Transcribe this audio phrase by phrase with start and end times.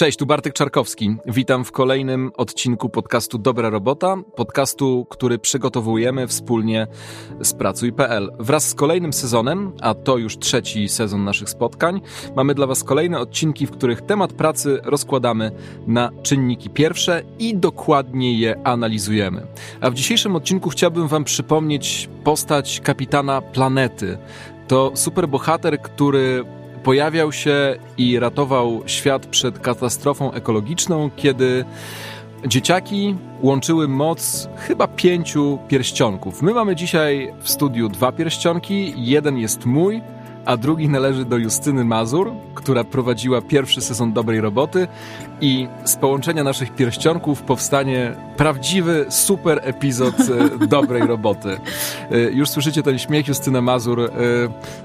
[0.00, 1.16] Cześć, tu Bartek Czarkowski.
[1.26, 6.86] Witam w kolejnym odcinku podcastu Dobra Robota, podcastu, który przygotowujemy wspólnie
[7.40, 8.30] z Pracuj.pl.
[8.38, 12.00] Wraz z kolejnym sezonem, a to już trzeci sezon naszych spotkań,
[12.36, 15.52] mamy dla Was kolejne odcinki, w których temat pracy rozkładamy
[15.86, 19.46] na czynniki pierwsze i dokładnie je analizujemy.
[19.80, 24.18] A w dzisiejszym odcinku chciałbym Wam przypomnieć postać kapitana planety.
[24.68, 26.44] To superbohater, który
[26.82, 31.64] pojawiał się i ratował świat przed katastrofą ekologiczną, kiedy
[32.46, 36.42] dzieciaki łączyły moc chyba pięciu pierścionków.
[36.42, 40.02] My mamy dzisiaj w studiu dwa pierścionki, jeden jest mój,
[40.50, 44.88] a drugi należy do Justyny Mazur, która prowadziła pierwszy sezon Dobrej Roboty
[45.40, 50.14] i z połączenia naszych pierścionków powstanie prawdziwy, super epizod
[50.60, 51.60] e, Dobrej Roboty.
[52.10, 54.00] E, już słyszycie ten śmiech Justyna Mazur.
[54.00, 54.10] E,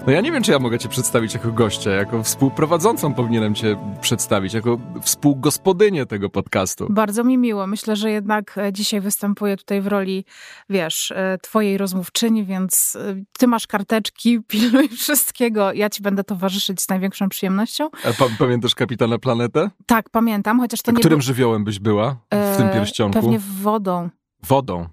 [0.07, 3.77] no ja nie wiem, czy ja mogę cię przedstawić jako gościa, jako współprowadzącą powinienem cię
[4.01, 6.87] przedstawić, jako współgospodynię tego podcastu.
[6.89, 7.67] Bardzo mi miło.
[7.67, 10.25] Myślę, że jednak dzisiaj występuję tutaj w roli,
[10.69, 12.97] wiesz, twojej rozmówczyni, więc
[13.39, 15.54] ty masz karteczki, pilnuj wszystkiego.
[15.73, 17.89] Ja ci będę towarzyszyć z największą przyjemnością.
[18.03, 19.69] A pamiętasz Kapitana Planetę?
[19.85, 20.99] Tak, pamiętam, chociaż to nie...
[20.99, 23.19] Którym żywiołem byś była w tym pierścionku?
[23.19, 24.09] Pewnie wodą.
[24.43, 24.87] Wodą.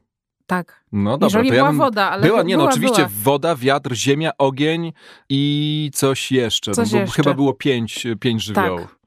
[0.47, 0.85] Tak.
[0.93, 3.09] No dobra, Jeżeli to była ja woda, ale była, nie no, była, no, oczywiście była.
[3.23, 4.93] woda, wiatr, ziemia, ogień
[5.29, 6.73] i coś jeszcze.
[6.73, 7.17] Coś no, jeszcze.
[7.17, 8.81] Chyba było pięć, pięć żywiołów.
[8.81, 9.02] Tak.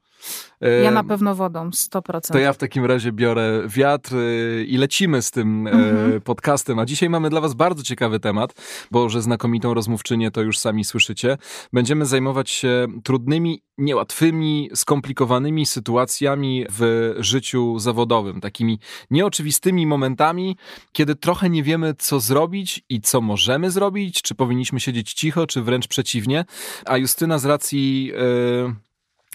[0.60, 2.32] Ja na pewno wodą, 100%.
[2.32, 6.20] To ja w takim razie biorę wiatr y, i lecimy z tym mhm.
[6.20, 6.78] podcastem.
[6.78, 8.54] A dzisiaj mamy dla Was bardzo ciekawy temat,
[8.90, 11.38] bo że znakomitą rozmówczynię to już sami słyszycie.
[11.72, 18.40] Będziemy zajmować się trudnymi, niełatwymi, skomplikowanymi sytuacjami w życiu zawodowym.
[18.40, 18.78] Takimi
[19.10, 20.56] nieoczywistymi momentami,
[20.92, 25.62] kiedy trochę nie wiemy, co zrobić i co możemy zrobić, czy powinniśmy siedzieć cicho, czy
[25.62, 26.44] wręcz przeciwnie.
[26.86, 28.06] A Justyna z racji...
[28.06, 28.85] Yy,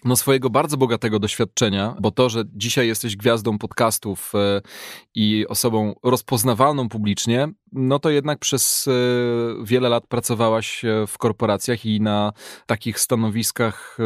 [0.05, 4.61] no, swojego bardzo bogatego doświadczenia, bo to, że dzisiaj jesteś gwiazdą podcastów e,
[5.16, 8.91] i osobą rozpoznawalną publicznie, no to jednak przez e,
[9.64, 12.33] wiele lat pracowałaś e, w korporacjach i na
[12.65, 13.98] takich stanowiskach,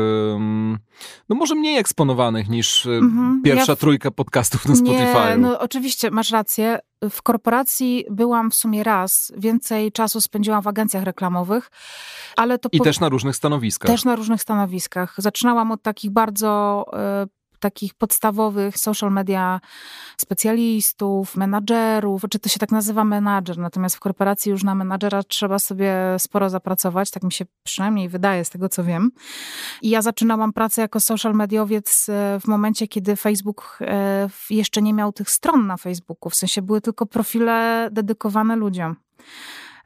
[1.29, 3.41] no może mniej eksponowanych niż mhm.
[3.43, 3.79] pierwsza ja w...
[3.79, 5.29] trójka podcastów na Spotify.
[5.29, 6.79] Nie, no oczywiście, masz rację.
[7.09, 11.71] W korporacji byłam w sumie raz, więcej czasu spędziłam w agencjach reklamowych,
[12.37, 12.69] ale to...
[12.71, 12.83] I po...
[12.83, 13.91] też na różnych stanowiskach.
[13.91, 15.15] Też na różnych stanowiskach.
[15.17, 16.85] Zaczynałam od takich bardzo
[17.65, 19.59] takich podstawowych social media
[20.17, 25.59] specjalistów, menadżerów, czy to się tak nazywa menadżer, natomiast w korporacji już na menadżera trzeba
[25.59, 29.11] sobie sporo zapracować, tak mi się przynajmniej wydaje z tego, co wiem.
[29.81, 34.93] I ja zaczynałam pracę jako social mediowiec e, w momencie, kiedy Facebook e, jeszcze nie
[34.93, 38.95] miał tych stron na Facebooku, w sensie były tylko profile dedykowane ludziom.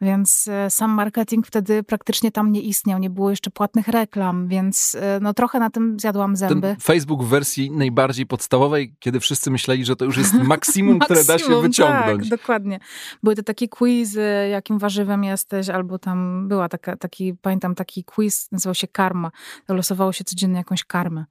[0.01, 4.97] Więc e, sam marketing wtedy praktycznie tam nie istniał, nie było jeszcze płatnych reklam, więc
[4.99, 6.67] e, no trochę na tym zjadłam zęby.
[6.67, 11.23] Ten Facebook w wersji najbardziej podstawowej, kiedy wszyscy myśleli, że to już jest maksimum, które
[11.23, 12.29] da się wyciągnąć.
[12.29, 12.79] Tak, dokładnie.
[13.23, 18.51] Były to takie quizy, jakim warzywem jesteś, albo tam była taka, taki, pamiętam taki quiz,
[18.51, 19.31] nazywał się karma.
[19.67, 21.25] Losowało się codziennie jakąś karmę.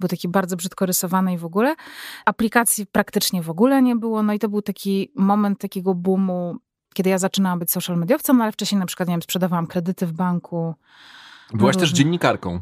[0.00, 1.74] Był taki bardzo brzydko rysowany i w ogóle.
[2.24, 6.58] Aplikacji praktycznie w ogóle nie było, no i to był taki moment takiego boomu
[6.94, 10.06] kiedy ja zaczynałam być social mediowcem, no ale wcześniej na przykład, nie wiem, sprzedawałam kredyty
[10.06, 10.74] w banku.
[11.54, 12.60] Byłaś też dziennikarką.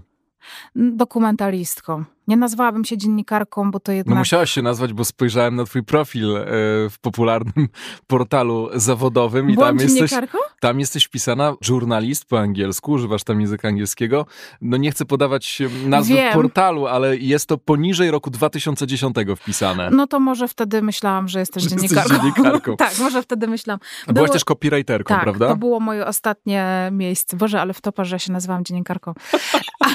[0.74, 2.04] Dokumentalistką.
[2.28, 4.14] Nie nazwałabym się dziennikarką, bo to jednak...
[4.14, 6.44] No musiałaś się nazwać, bo spojrzałem na twój profil e,
[6.90, 7.68] w popularnym
[8.06, 9.50] portalu zawodowym.
[9.50, 10.10] i tam jesteś,
[10.60, 14.26] tam jesteś wpisana żurnalist po angielsku, używasz tam języka angielskiego.
[14.60, 16.32] No nie chcę podawać nazwy Wiem.
[16.32, 19.90] portalu, ale jest to poniżej roku 2010 wpisane.
[19.90, 22.14] No to może wtedy myślałam, że jesteś dziennikarką.
[22.14, 22.76] Jesteś dziennikarką.
[22.86, 23.80] tak, może wtedy myślałam.
[24.06, 24.14] Było...
[24.14, 25.48] Byłaś też copywriterką, tak, prawda?
[25.48, 27.36] to było moje ostatnie miejsce.
[27.36, 29.14] Boże, ale w topa, że się nazywałam dziennikarką.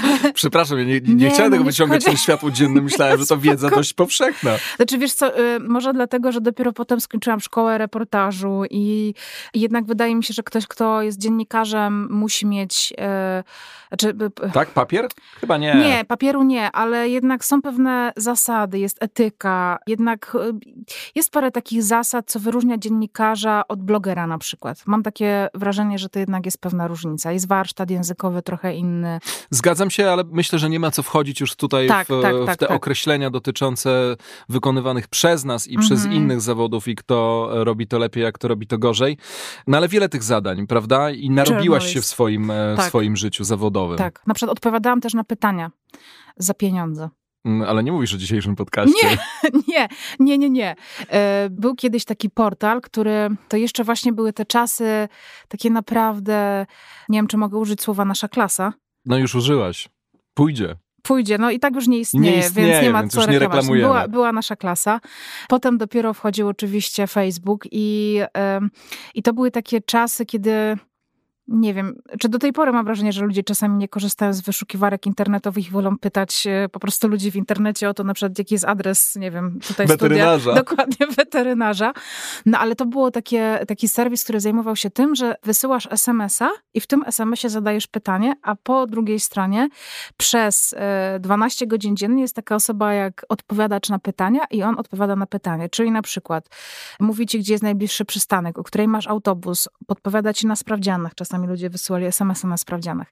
[0.34, 2.82] Przepraszam, ja nie, nie, nie chciałem no, tego nie wyciągać na światło dzienne.
[2.82, 4.52] Myślałem, że to wiedza dość powszechna.
[4.76, 9.14] Znaczy, wiesz co, y, może dlatego, że dopiero potem skończyłam szkołę reportażu i
[9.54, 12.94] jednak wydaje mi się, że ktoś, kto jest dziennikarzem, musi mieć...
[12.98, 13.44] E,
[13.88, 14.14] znaczy,
[14.54, 14.70] tak?
[14.70, 15.08] Papier?
[15.40, 15.76] Chyba nie.
[15.76, 20.54] Nie, papieru nie, ale jednak są pewne zasady, jest etyka, jednak y,
[21.16, 24.84] jest parę takich zasad, co wyróżnia dziennikarza od blogera na przykład.
[24.86, 27.32] Mam takie wrażenie, że to jednak jest pewna różnica.
[27.32, 29.20] Jest warsztat językowy trochę inny.
[29.50, 32.46] Zgadzam się, ale myślę, że nie ma co wchodzić już tutaj tak, w, tak, w
[32.46, 32.78] tak, te tak.
[32.78, 34.16] określenia dotyczące
[34.50, 36.14] wykonywanych przez nas i przez Mhm.
[36.24, 39.18] innych zawodów i kto robi to lepiej, a kto robi to gorzej.
[39.68, 41.12] No ale wiele tych zadań, prawda?
[41.12, 42.86] I narobiłaś się w swoim, e, Tak.
[42.88, 43.44] swoim życiu
[43.76, 43.98] zawodowym.
[43.98, 45.72] Tak, na przykład odpowiadałam też na pytania
[46.38, 47.10] za pieniądze.
[47.46, 49.08] Mm, Ale nie mówisz o dzisiejszym podcaście.
[49.08, 49.18] Nie,
[49.68, 49.88] nie,
[50.20, 50.76] nie, nie, nie.
[51.10, 55.08] E, Był kiedyś taki portal, który to jeszcze właśnie były te czasy
[55.48, 56.66] takie naprawdę,
[57.10, 58.74] nie wiem, czy mogę użyć słowa nasza klasa.
[59.06, 59.90] No już użyłaś.
[60.34, 60.76] Pójdzie.
[61.04, 61.38] pójdzie.
[61.38, 63.80] No i tak już nie istnieje, nie istnieje więc nie ma więc co nie reklamować.
[63.82, 65.00] Była, była nasza klasa.
[65.48, 68.70] Potem dopiero wchodził oczywiście Facebook i, em,
[69.16, 70.78] i to były takie czasy, kiedy
[71.48, 75.06] nie wiem, czy do tej pory mam wrażenie, że ludzie czasami nie korzystają z wyszukiwarek
[75.06, 78.56] internetowych i wolą pytać e, po prostu ludzi w internecie o to na przykład jaki
[78.56, 80.40] jest adres, nie wiem, tutaj Weterynarza.
[80.40, 80.56] studia.
[80.64, 81.94] Dokładnie, weterynarza.
[82.46, 86.82] No ale to było takie, taki serwis, który zajmował się tym, że wysyłasz SMS-a i
[86.82, 89.70] w tym SMS-ie zadajesz pytanie, a po drugiej stronie
[90.18, 95.16] przez e, 12 godzin dziennie jest taka osoba jak odpowiadacz na pytania i on odpowiada
[95.16, 95.70] na pytanie.
[95.70, 96.50] Czyli na przykład
[97.00, 101.16] mówi ci, gdzie jest najbliższy przystanek, o której masz autobus, podpowiada ci na sprawdzianach.
[101.16, 103.08] Czasami ludzie wysyłali SMS-y na sprawdzianach.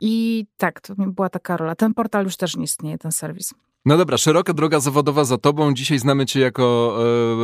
[0.00, 1.74] I tak, to była taka rola.
[1.74, 3.54] Ten portal już też nie istnieje, ten serwis.
[3.84, 5.74] No dobra, szeroka droga zawodowa za tobą.
[5.74, 6.98] Dzisiaj znamy cię jako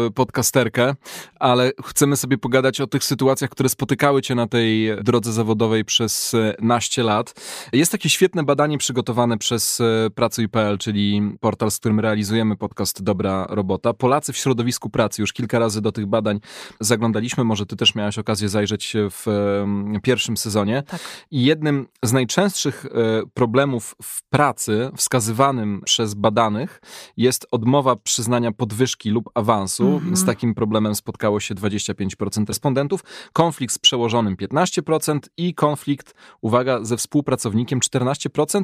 [0.06, 0.94] e, podcasterkę,
[1.40, 6.34] ale chcemy sobie pogadać o tych sytuacjach, które spotykały cię na tej drodze zawodowej przez
[6.34, 7.34] e, naście lat.
[7.72, 13.46] Jest takie świetne badanie przygotowane przez e, Pracuj.pl, czyli portal, z którym realizujemy podcast Dobra
[13.50, 13.92] Robota.
[13.92, 15.22] Polacy w środowisku pracy.
[15.22, 16.40] Już kilka razy do tych badań
[16.80, 17.44] zaglądaliśmy.
[17.44, 20.82] Może ty też miałaś okazję zajrzeć w e, pierwszym sezonie.
[20.86, 21.00] Tak.
[21.30, 22.86] I jednym z najczęstszych
[23.34, 26.80] problemów w pracy wskazywanym przez badanych
[27.16, 29.86] jest odmowa przyznania podwyżki lub awansu.
[29.88, 30.16] Mhm.
[30.16, 33.00] Z takim problemem spotkało się 25% respondentów.
[33.32, 38.62] Konflikt z przełożonym 15% i konflikt, uwaga, ze współpracownikiem 14%.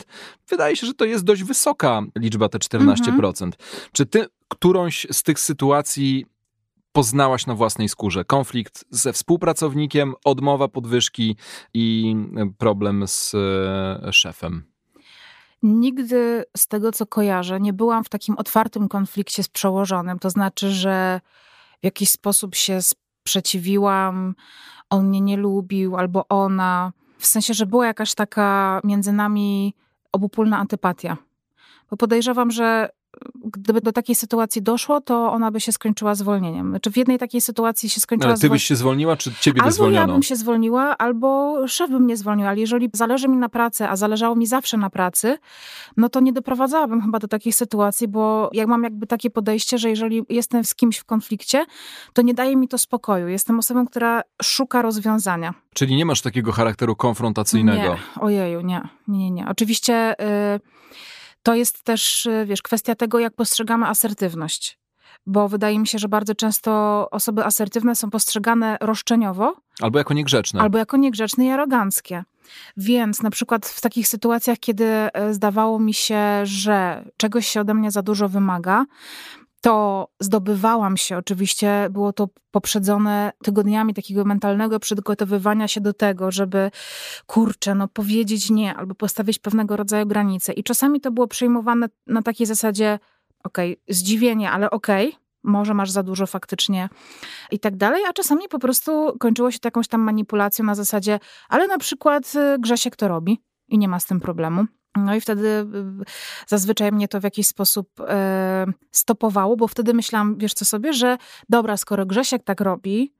[0.48, 3.50] Wydaje się, że to jest dość wysoka liczba, te 14%.
[3.92, 6.26] Czy ty którąś z tych sytuacji
[6.92, 8.24] poznałaś na własnej skórze?
[8.24, 11.36] Konflikt ze współpracownikiem, odmowa podwyżki
[11.74, 12.16] i
[12.58, 14.69] problem z e, szefem.
[15.62, 20.18] Nigdy z tego, co kojarzę, nie byłam w takim otwartym konflikcie z przełożonym.
[20.18, 21.20] To znaczy, że
[21.80, 24.34] w jakiś sposób się sprzeciwiłam,
[24.90, 26.92] on mnie nie lubił albo ona.
[27.18, 29.74] W sensie, że była jakaś taka między nami
[30.12, 31.16] obopólna antypatia.
[31.90, 32.88] Bo podejrzewam, że
[33.44, 36.70] gdyby do takiej sytuacji doszło, to ona by się skończyła zwolnieniem.
[36.70, 39.62] Znaczy w jednej takiej sytuacji się skończyła Ale ty byś się zwolniła, czy ciebie by
[39.62, 40.06] Albo zwolniono?
[40.06, 43.88] ja bym się zwolniła, albo szef by mnie zwolnił, ale jeżeli zależy mi na pracy,
[43.88, 45.38] a zależało mi zawsze na pracy,
[45.96, 49.90] no to nie doprowadzałabym chyba do takiej sytuacji, bo ja mam jakby takie podejście, że
[49.90, 51.64] jeżeli jestem z kimś w konflikcie,
[52.12, 53.28] to nie daje mi to spokoju.
[53.28, 55.54] Jestem osobą, która szuka rozwiązania.
[55.74, 57.82] Czyli nie masz takiego charakteru konfrontacyjnego.
[57.82, 59.30] Nie, ojeju, nie, nie, nie.
[59.30, 59.48] nie.
[59.48, 60.14] Oczywiście
[60.54, 60.60] y,
[61.42, 64.78] to jest też, y, wiesz, kwestia tego, jak postrzegamy asertywność.
[65.26, 66.70] Bo wydaje mi się, że bardzo często
[67.10, 70.60] osoby asertywne są postrzegane roszczeniowo, Albo jako niegrzeczne.
[70.60, 72.24] albo jako niegrzeczne i aroganckie.
[72.76, 77.74] Więc na przykład w takich sytuacjach, kiedy e, zdawało mi się, że czegoś się ode
[77.74, 78.84] mnie za dużo wymaga,
[79.60, 86.70] to zdobywałam się, oczywiście było to poprzedzone tygodniami takiego mentalnego przygotowywania się do tego, żeby
[87.26, 90.52] kurczę, no powiedzieć nie, albo postawić pewnego rodzaju granice.
[90.52, 92.98] I czasami to było przyjmowane na takiej zasadzie,
[93.44, 96.88] okej, zdziwienie, ale okej, może masz za dużo faktycznie
[97.50, 101.20] i tak dalej, a czasami po prostu kończyło się to jakąś tam manipulacją na zasadzie,
[101.48, 104.64] ale na przykład y, Grzesiek to robi i nie ma z tym problemu.
[104.96, 105.66] No i wtedy y,
[106.46, 111.18] zazwyczaj mnie to w jakiś sposób e, stopowało, bo wtedy myślałam, wiesz co sobie, że
[111.48, 113.14] dobra, skoro Grzesiek tak robi,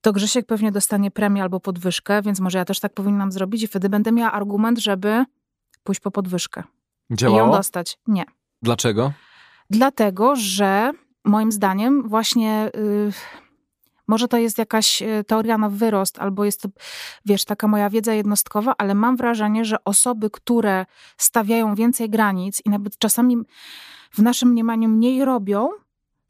[0.00, 3.66] to Grzesiek pewnie dostanie premię albo podwyżkę, więc może ja też tak powinnam zrobić i
[3.66, 5.24] wtedy będę miała argument, żeby
[5.84, 6.62] pójść po podwyżkę
[7.10, 7.56] i ją Działało?
[7.56, 7.98] dostać.
[8.06, 8.24] Nie.
[8.62, 9.12] Dlaczego?
[9.70, 10.92] Dlatego, że
[11.24, 13.12] moim zdaniem właśnie y,
[14.06, 16.68] może to jest jakaś y, teoria na wyrost, albo jest to,
[17.24, 20.86] wiesz, taka moja wiedza jednostkowa, ale mam wrażenie, że osoby, które
[21.18, 23.36] stawiają więcej granic i nawet czasami
[24.10, 25.68] w naszym mniemaniu mniej robią,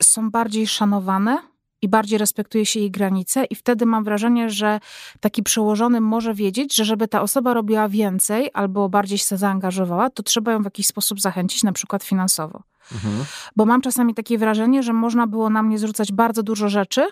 [0.02, 1.38] są bardziej szanowane
[1.83, 4.81] i bardziej respektuje się jej granice i wtedy mam wrażenie, że
[5.21, 10.23] taki przełożony może wiedzieć, że żeby ta osoba robiła więcej albo bardziej się zaangażowała, to
[10.23, 12.62] trzeba ją w jakiś sposób zachęcić, na przykład finansowo.
[12.93, 13.25] Mhm.
[13.57, 17.07] Bo mam czasami takie wrażenie, że można było na mnie zrzucać bardzo dużo rzeczy,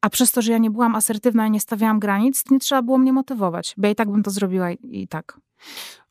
[0.00, 2.98] a przez to, że ja nie byłam asertywna i nie stawiałam granic, nie trzeba było
[2.98, 5.40] mnie motywować, bo ja i tak bym to zrobiła i, i tak.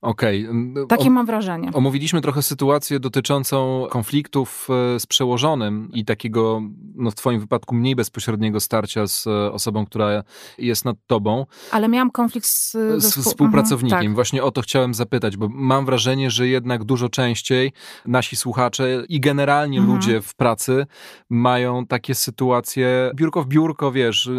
[0.01, 0.47] Okej.
[0.89, 1.69] Takie O- mam wrażenie.
[1.73, 6.61] Omówiliśmy trochę sytuację dotyczącą konfliktów e, z przełożonym i takiego,
[6.95, 10.23] no w twoim wypadku, mniej bezpośredniego starcia z e, osobą, która
[10.57, 11.45] jest nad tobą.
[11.71, 13.97] Ale miałam konflikt z, ze z współ- współpracownikiem.
[13.97, 17.71] Mhm, Właśnie o to chciałem zapytać, bo mam wrażenie, że jednak dużo częściej
[18.05, 19.95] nasi słuchacze i generalnie Mhm.
[19.97, 20.85] ludzie w pracy
[21.29, 24.29] mają takie sytuacje biurko w biurko, wiesz,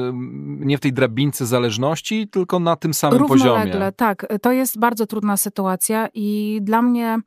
[0.58, 2.98] nie w tej drabince zależności, tylko na tym tak.
[2.98, 3.92] samym Równolegle, poziomie.
[3.92, 4.26] tak.
[4.42, 5.49] To jest bardzo trudna sytuacja
[6.14, 7.18] i dla mnie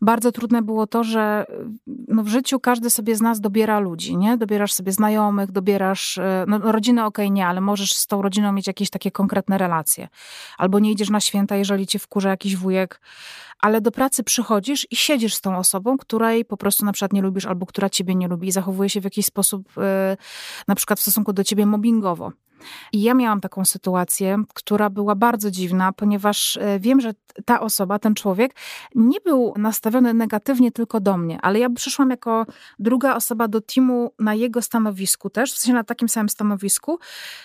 [0.00, 1.46] bardzo trudne było to, że
[1.86, 4.36] no w życiu każdy sobie z nas dobiera ludzi, nie?
[4.36, 8.52] Dobierasz sobie znajomych, dobierasz, e, no no rodzinę okej, nie, ale możesz z tą rodziną
[8.52, 10.08] mieć jakieś takie konkretne relacje.
[10.58, 13.00] Albo nie idziesz na święta, jeżeli cię wkurza jakiś wujek,
[13.62, 17.22] ale do pracy przychodzisz i siedzisz z tą osobą, której po prostu na przykład nie
[17.22, 19.82] lubisz albo która ciebie nie lubi i zachowuje się w jakiś sposób, yy,
[20.68, 22.32] na przykład w stosunku do ciebie mobbingowo.
[22.92, 27.12] I ja miałam taką sytuację, która była bardzo dziwna, ponieważ e, wiem, że
[27.44, 28.54] ta osoba, ten człowiek
[28.94, 32.46] nie był nastawiony negatywnie tylko do mnie, ale ja przyszłam jako
[32.78, 36.98] druga osoba do teamu na jego stanowisku też, w sensie na takim samym stanowisku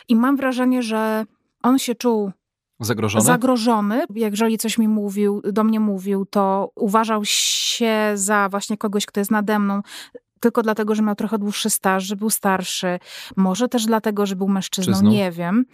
[0.07, 1.25] i mam wrażenie, że
[1.63, 2.31] on się czuł
[2.79, 3.25] Zagrożony?
[3.25, 4.03] Zagrożony.
[4.15, 9.31] Jeżeli coś mi mówił, do mnie mówił, to uważał się za właśnie kogoś, kto jest
[9.31, 9.81] nade mną
[10.39, 12.99] tylko dlatego, że miał trochę dłuższy staż, że był starszy,
[13.35, 15.11] może też dlatego, że był mężczyzną, Czyzną.
[15.11, 15.65] nie wiem,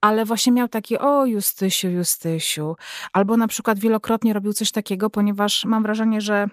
[0.00, 2.76] ale właśnie miał taki, o Justysiu, Justysiu,
[3.12, 6.48] albo na przykład wielokrotnie robił coś takiego, ponieważ mam wrażenie, że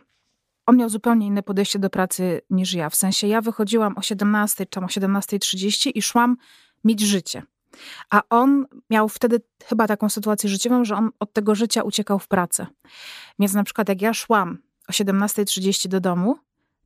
[0.65, 2.89] on miał zupełnie inne podejście do pracy niż ja.
[2.89, 6.37] W sensie ja wychodziłam o 17 czy o 17.30 i szłam
[6.83, 7.43] mieć życie.
[8.09, 12.27] A on miał wtedy chyba taką sytuację życiową, że on od tego życia uciekał w
[12.27, 12.67] pracę.
[13.39, 14.57] Więc na przykład jak ja szłam
[14.89, 16.35] o 17.30 do domu,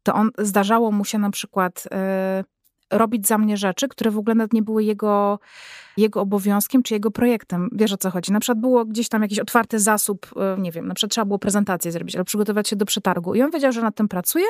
[0.03, 4.35] to on zdarzało mu się na przykład y, robić za mnie rzeczy, które w ogóle
[4.35, 5.39] nawet nie były jego,
[5.97, 7.69] jego obowiązkiem czy jego projektem.
[7.71, 8.31] Wiesz o co chodzi?
[8.31, 11.39] Na przykład było gdzieś tam jakiś otwarty zasób, y, nie wiem, na przykład trzeba było
[11.39, 13.35] prezentację zrobić, albo przygotować się do przetargu.
[13.35, 14.45] I on wiedział, że nad tym pracuje,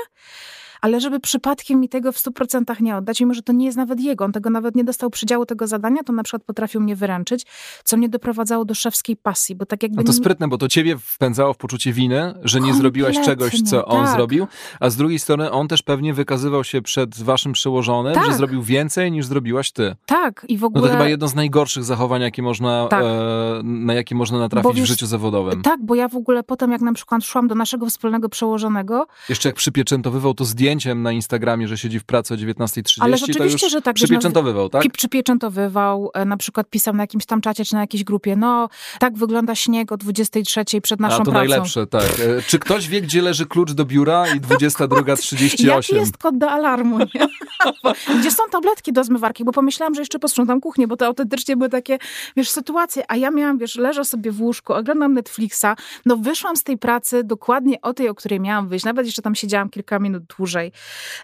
[0.84, 4.00] ale żeby przypadkiem mi tego w 100% nie oddać, mimo że to nie jest nawet
[4.00, 7.46] jego, on tego nawet nie dostał przydziału tego zadania, to na przykład potrafił mnie wyręczyć,
[7.84, 9.98] co mnie doprowadzało do szewskiej pasji, bo tak jakby...
[9.98, 13.86] No to sprytne, bo to ciebie wpędzało w poczucie winy, że nie zrobiłaś czegoś, co
[13.86, 14.16] on tak.
[14.16, 14.48] zrobił,
[14.80, 18.26] a z drugiej strony on też pewnie wykazywał się przed waszym przełożonym, tak.
[18.26, 19.96] że zrobił więcej niż zrobiłaś ty.
[20.06, 20.82] Tak, i w ogóle...
[20.82, 23.04] No to chyba jedno z najgorszych zachowań, jakie można, tak.
[23.04, 25.62] e, na jakie można natrafić wiesz, w życiu zawodowym.
[25.62, 29.08] Tak, bo ja w ogóle potem, jak na przykład szłam do naszego wspólnego przełożonego...
[29.30, 33.70] Jeszcze jak przypieczętowywał to zdjęciem na Instagramie, że siedzi w pracy o 19.30, Ale rzeczywiście,
[33.70, 33.96] że tak.
[33.96, 34.84] Przypieczętowywał, tak?
[34.94, 39.18] Przypieczętowywał, e, na przykład pisał na jakimś tam czacie, czy na jakiejś grupie, no, tak
[39.18, 41.22] wygląda śnieg o 23.00 przed naszą pracą.
[41.22, 41.50] A to pracą.
[41.50, 42.04] najlepsze, tak.
[42.04, 45.66] E, czy ktoś wie, gdzie leży klucz do biura i 22.38?
[45.76, 47.28] Jaki jest kod do alarmu, nie?
[48.20, 49.44] Gdzie są tabletki do zmywarki?
[49.44, 51.98] Bo pomyślałam, że jeszcze posprzątam kuchnię, bo to autentycznie były takie,
[52.38, 53.04] wiesz, sytuacje.
[53.08, 55.66] A ja miałam, wiesz, leżę sobie w łóżku, oglądam Netflixa,
[56.06, 58.86] no wyszłam z tej pracy dokładnie o tej, o której miałam wyjść.
[58.86, 60.53] Nawet jeszcze tam siedziałam kilka minut dłużej.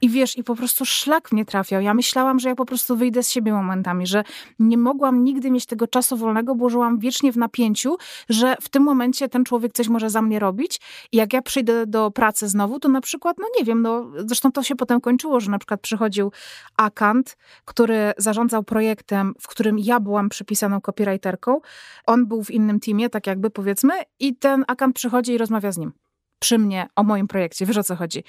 [0.02, 1.82] I wiesz, i po prostu szlak mnie trafiał.
[1.82, 4.24] Ja myślałam, że ja po prostu wyjdę z siebie momentami, że
[4.60, 7.98] nie mogłam nigdy mieć tego czasu wolnego, bo żyłam wiecznie w napięciu,
[8.30, 10.82] że w tym momencie ten człowiek coś może za mnie robić
[11.12, 14.52] i jak ja przyjdę do pracy znowu, to na przykład, no nie wiem, no zresztą
[14.52, 16.32] to się potem kończyło, że na przykład przychodził
[16.78, 21.62] Akant, który zarządzał projektem, w którym ja byłam przypisaną copywriterką.
[22.06, 25.78] On był w innym teamie, tak jakby powiedzmy, i ten Akant przychodzi i rozmawia z
[25.78, 26.09] nim
[26.40, 27.66] przy mnie o moim projekcie.
[27.66, 28.24] Wiesz o co chodzi?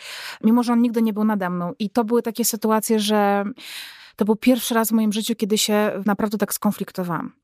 [0.45, 1.73] Mimo, że on nigdy nie był nade mną.
[1.79, 3.45] I to były takie sytuacje, że
[4.17, 7.40] to był pierwszy raz w moim życiu, kiedy się naprawdę tak skonfliktowałam.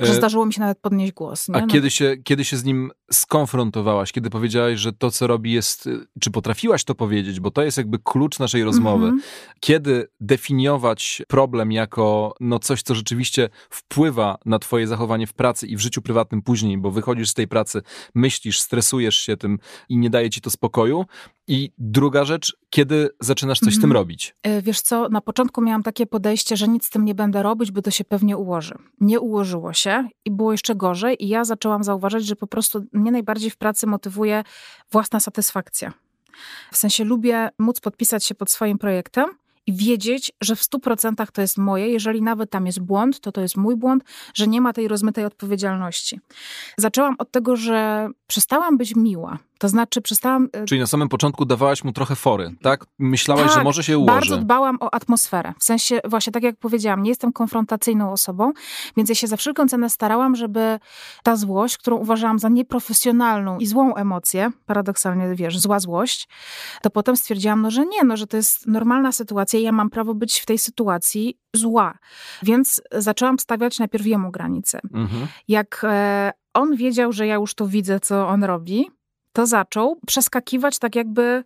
[0.00, 1.48] Że e, zdarzyło mi się nawet podnieść głos.
[1.48, 1.56] Nie?
[1.56, 1.66] A no.
[1.66, 4.12] kiedy, się, kiedy się z nim skonfrontowałaś?
[4.12, 5.88] Kiedy powiedziałaś, że to, co robi, jest.
[6.20, 7.40] Czy potrafiłaś to powiedzieć?
[7.40, 9.06] Bo to jest jakby klucz naszej rozmowy.
[9.06, 9.22] Mm -hmm.
[9.60, 15.76] Kiedy definiować problem jako no coś, co rzeczywiście wpływa na Twoje zachowanie w pracy i
[15.76, 17.82] w życiu prywatnym później, bo wychodzisz z tej pracy,
[18.14, 21.04] myślisz, stresujesz się tym i nie daje ci to spokoju.
[21.50, 23.78] I druga rzecz, kiedy zaczynasz coś -hmm.
[23.78, 23.92] z tym mhm.
[23.92, 24.34] robić?
[24.42, 27.70] E, wiesz co, na początku miałam takie podejście, że nic z tym nie będę robić,
[27.70, 28.74] bo to się pewnie ułoży.
[29.00, 33.12] Nie ułożyło się i było jeszcze gorzej, i ja zaczęłam zauważać, że po prostu mnie
[33.12, 34.44] najbardziej w pracy motywuje
[34.92, 35.92] własna satysfakcja.
[36.72, 39.24] W sensie lubię móc podpisać się pod swoim projektem
[39.66, 41.88] i wiedzieć, że w 100% to jest moje.
[41.88, 44.04] Jeżeli nawet tam jest błąd, to to jest mój błąd,
[44.34, 46.20] że nie ma tej rozmytej odpowiedzialności.
[46.76, 49.38] Zaczęłam od tego, że przestałam być miła.
[49.60, 50.48] To znaczy przestałam...
[50.52, 52.86] E, Czyli na samym początku dawałaś mu trochę fory, tak?
[52.98, 54.12] Myślałaś, tak, że może się ułoży.
[54.12, 55.52] bardzo dbałam o atmosferę.
[55.58, 58.52] W sensie, właśnie tak jak powiedziałam, nie jestem konfrontacyjną osobą,
[58.96, 60.78] więc ja się za wszelką cenę starałam, żeby
[61.22, 66.28] ta złość, którą uważałam za nieprofesjonalną i złą emocję, paradoksalnie, wiesz, zła złość,
[66.82, 69.90] to potem stwierdziłam, no, że nie, no, że to jest normalna sytuacja i ja mam
[69.90, 71.98] prawo być w tej sytuacji zła.
[72.42, 74.80] Więc zaczęłam stawiać najpierw jemu granice.
[74.94, 75.26] Mhm.
[75.48, 78.90] Jak e, on wiedział, że ja już to widzę, co on robi,
[79.32, 81.44] to zaczął przeskakiwać tak jakby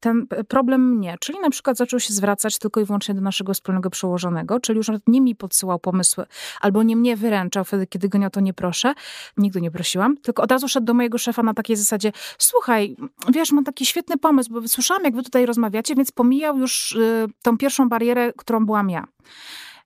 [0.00, 1.16] ten problem mnie.
[1.20, 4.88] Czyli na przykład zaczął się zwracać tylko i wyłącznie do naszego wspólnego przełożonego, czyli już
[4.88, 6.26] nawet nie mi podsyłał pomysły,
[6.60, 8.94] albo nie mnie wyręczał wtedy, kiedy go nie o to nie proszę.
[9.36, 12.96] Nigdy nie prosiłam, tylko od razu szedł do mojego szefa na takiej zasadzie, słuchaj,
[13.32, 17.26] wiesz, mam taki świetny pomysł, bo słyszałam, jak wy tutaj rozmawiacie, więc pomijał już y,
[17.42, 19.06] tą pierwszą barierę, którą byłam ja.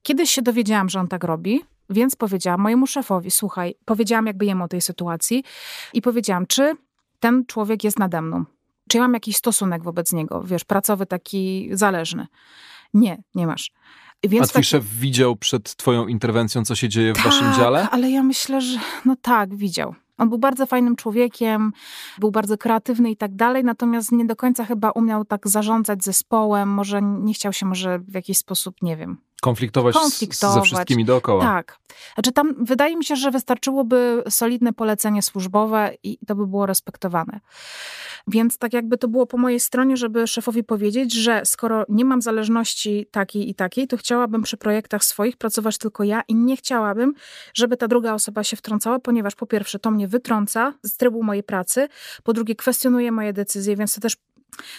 [0.02, 4.64] Kiedyś się dowiedziałam, że on tak robi, więc powiedziałam mojemu szefowi, słuchaj, powiedziałam jakby jemu
[4.64, 5.44] o tej sytuacji
[5.92, 6.76] i powiedziałam, czy
[7.22, 8.44] ten człowiek jest nade mną.
[8.88, 12.26] Czy ja mam jakiś stosunek wobec niego, wiesz, pracowy taki zależny?
[12.94, 13.70] Nie, nie masz.
[14.24, 14.68] Więc A twój tak...
[14.68, 17.88] szef widział przed twoją interwencją, co się dzieje w tak, waszym dziale?
[17.90, 19.94] ale ja myślę, że no tak, widział.
[20.18, 21.72] On był bardzo fajnym człowiekiem,
[22.18, 26.68] był bardzo kreatywny i tak dalej, natomiast nie do końca chyba umiał tak zarządzać zespołem,
[26.68, 30.54] może nie chciał się może w jakiś sposób, nie wiem, konfliktować, konfliktować.
[30.54, 31.44] ze wszystkimi dookoła.
[31.44, 31.78] Tak.
[32.14, 37.40] Znaczy tam wydaje mi się, że wystarczyłoby solidne polecenie służbowe i to by było respektowane.
[38.26, 42.22] Więc tak jakby to było po mojej stronie, żeby szefowi powiedzieć, że skoro nie mam
[42.22, 47.14] zależności takiej i takiej, to chciałabym przy projektach swoich pracować tylko ja i nie chciałabym,
[47.54, 51.42] żeby ta druga osoba się wtrącała, ponieważ po pierwsze to mnie wytrąca z trybu mojej
[51.42, 51.88] pracy,
[52.22, 54.16] po drugie kwestionuje moje decyzje, więc to też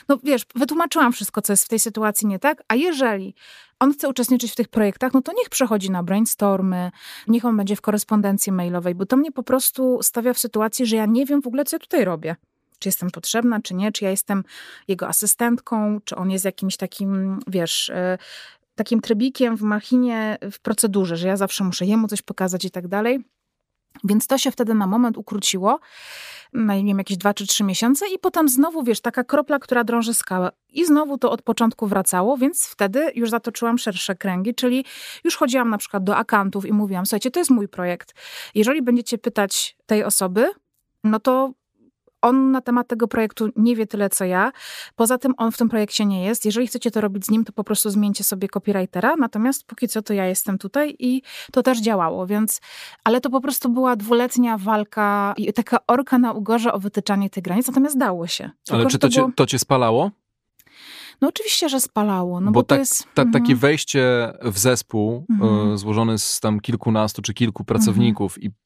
[0.09, 3.35] no wiesz, wytłumaczyłam wszystko, co jest w tej sytuacji nie tak, a jeżeli
[3.83, 6.91] on chce uczestniczyć w tych projektach, no to niech przechodzi na brainstormy,
[7.27, 10.95] niech on będzie w korespondencji mailowej, bo to mnie po prostu stawia w sytuacji, że
[10.95, 12.35] ja nie wiem w ogóle, co ja tutaj robię.
[12.79, 14.43] Czy jestem potrzebna, czy nie, czy ja jestem
[14.87, 18.17] jego asystentką, czy on jest jakimś takim, wiesz, e,
[18.75, 22.87] takim trybikiem w machinie, w procedurze, że ja zawsze muszę jemu coś pokazać i tak
[22.87, 23.19] dalej.
[24.03, 25.79] Więc to się wtedy na moment ukróciło,
[26.53, 30.13] nie wiem, jakieś dwa czy trzy miesiące i potem znowu, wiesz, taka kropla, która drąży
[30.13, 30.51] skałę.
[30.69, 34.85] I znowu to od początku wracało, więc wtedy już zatoczyłam szersze kręgi, czyli
[35.23, 38.13] już chodziłam na przykład do akantów i mówiłam, słuchajcie, to jest mój projekt.
[38.55, 40.51] Jeżeli będziecie pytać tej osoby,
[41.03, 41.53] no to
[42.23, 44.51] on na temat tego projektu nie wie tyle, co ja.
[44.95, 46.45] Poza tym on w tym projekcie nie jest.
[46.45, 49.15] Jeżeli chcecie to robić z nim, to po prostu zmieńcie sobie copywritera.
[49.15, 52.61] Natomiast póki co to ja jestem tutaj i to też działało, więc...
[53.03, 57.43] Ale to po prostu była dwuletnia walka i taka orka na ugorze o wytyczanie tych
[57.43, 58.49] granic, natomiast dało się.
[58.63, 59.27] Tylko, ale czy to, to, było...
[59.27, 60.11] cię, to cię spalało?
[61.21, 62.39] No oczywiście, że spalało.
[62.39, 63.03] No bo, bo tak, jest...
[63.13, 63.57] ta, takie mhm.
[63.57, 65.71] wejście w zespół mhm.
[65.71, 68.51] y, złożony z tam kilkunastu czy kilku pracowników mhm.
[68.51, 68.63] i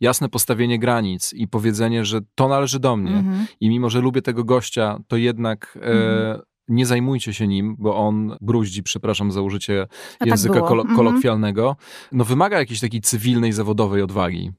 [0.00, 3.44] jasne postawienie granic i powiedzenie, że to należy do mnie -hmm.
[3.60, 7.96] i mimo, że lubię tego gościa, to jednak e, mhm nie zajmujcie się nim, bo
[7.96, 9.86] on bruździ, przepraszam za użycie
[10.18, 11.76] tak języka tak kolo kolokwialnego,
[12.12, 14.52] no wymaga jakiejś takiej cywilnej, zawodowej odwagi.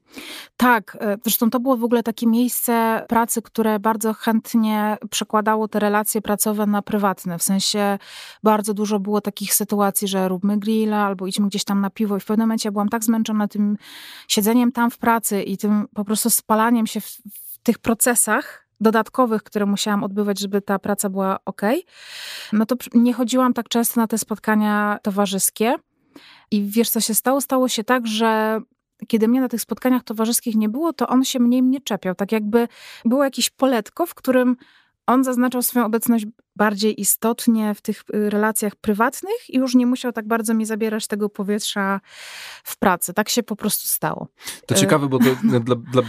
[0.56, 5.78] Tak, e, zresztą to było w ogóle takie miejsce pracy, które bardzo chętnie przekładało te
[5.78, 7.98] relacje pracowe na prywatne, w sensie
[8.42, 12.16] bardzo dużo było takich sytuacji, że róbmy grilla albo idźmy gdzieś tam na piwo.
[12.16, 13.76] I w pewnym momencie ja byłam tak zmęczona tym
[14.28, 19.42] siedzeniem tam w pracy i tym po prostu spalaniem się w, w tych procesach, dodatkowych,
[19.42, 21.62] które musiałam odbywać, żeby ta praca była ok,
[22.52, 25.74] no to nie chodziłam tak często na te spotkania towarzyskie.
[26.50, 27.40] I wiesz, co się stało?
[27.40, 28.60] Stało się tak, że
[29.08, 32.14] kiedy mnie na tych spotkaniach towarzyskich nie było, to on się mniej mnie czepiał.
[32.14, 32.68] Tak jakby
[33.04, 34.56] było jakieś poletko, w którym
[35.06, 40.12] on zaznaczał swoją obecność bardziej istotnie w tych y, relacjach prywatnych i już nie musiał
[40.12, 42.00] tak bardzo mi zabierać tego powietrza
[42.64, 43.14] w pracy.
[43.14, 44.28] Tak się po prostu stało.
[44.66, 45.24] To ciekawe, bo to,
[45.64, 46.02] dla, dla,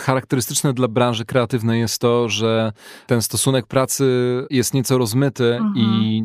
[0.00, 2.72] charakterystyczne dla branży kreatywnej jest to, że
[3.06, 4.06] ten stosunek pracy
[4.50, 5.72] jest nieco rozmyty mhm.
[5.76, 6.24] i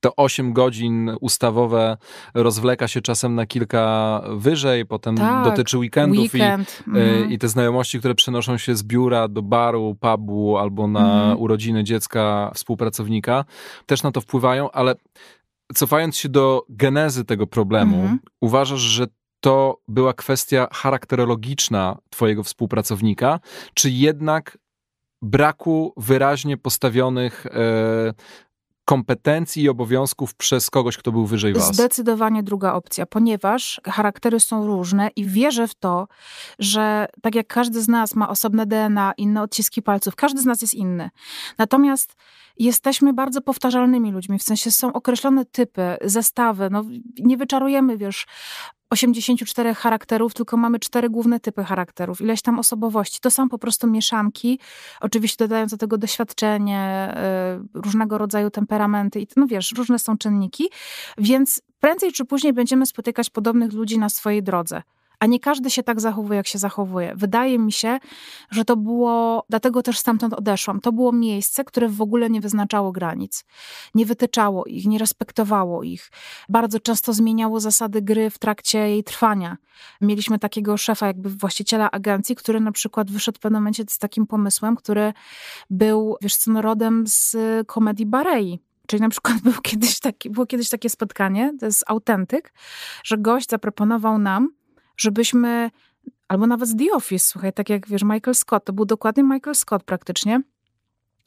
[0.00, 1.96] to 8 godzin ustawowe
[2.34, 6.82] rozwleka się czasem na kilka wyżej, potem tak, dotyczy weekendów weekend.
[6.86, 7.30] i, y, mhm.
[7.30, 11.40] i te znajomości, które przenoszą się z biura do baru, pubu albo na mhm.
[11.40, 13.44] urodziny dziecka współpracownika,
[13.86, 14.94] też na to wpływają, ale
[15.74, 18.18] cofając się do genezy tego problemu, mhm.
[18.40, 19.06] uważasz, że
[19.40, 23.40] to była kwestia charakterologiczna twojego współpracownika,
[23.74, 24.58] czy jednak
[25.22, 27.50] braku wyraźnie postawionych e,
[28.90, 31.74] kompetencji i obowiązków przez kogoś, kto był wyżej was?
[31.74, 36.08] Zdecydowanie druga opcja, ponieważ charaktery są różne i wierzę w to,
[36.58, 40.62] że tak jak każdy z nas ma osobne DNA, inne odciski palców, każdy z nas
[40.62, 41.10] jest inny.
[41.58, 42.16] Natomiast
[42.58, 46.84] jesteśmy bardzo powtarzalnymi ludźmi, w sensie są określone typy, zestawy, no
[47.18, 48.26] nie wyczarujemy, wiesz,
[48.90, 53.20] 84 charakterów, tylko mamy cztery główne typy charakterów, ileś tam osobowości.
[53.20, 54.58] To są po prostu mieszanki,
[55.00, 57.14] oczywiście dodając do tego doświadczenie,
[57.74, 60.70] y, różnego rodzaju temperamenty i no wiesz, różne są czynniki,
[61.18, 64.82] więc prędzej czy później będziemy spotykać podobnych ludzi na swojej drodze
[65.20, 67.12] a nie każdy się tak zachowuje, jak się zachowuje.
[67.16, 67.98] Wydaje mi się,
[68.50, 72.92] że to było, dlatego też stamtąd odeszłam, to było miejsce, które w ogóle nie wyznaczało
[72.92, 73.44] granic.
[73.94, 76.10] Nie wytyczało ich, nie respektowało ich.
[76.48, 79.56] Bardzo często zmieniało zasady gry w trakcie jej trwania.
[80.00, 84.26] Mieliśmy takiego szefa, jakby właściciela agencji, który na przykład wyszedł w pewnym momencie z takim
[84.26, 85.12] pomysłem, który
[85.70, 88.60] był, wiesz co, rodem z komedii Barei.
[88.86, 92.52] Czyli na przykład był kiedyś taki, było kiedyś takie spotkanie, to jest autentyk,
[93.04, 94.48] że gość zaproponował nam,
[95.00, 95.70] żebyśmy,
[96.28, 99.54] albo nawet z The Office, słuchaj, tak jak wiesz, Michael Scott, to był dokładnie Michael
[99.54, 100.40] Scott praktycznie,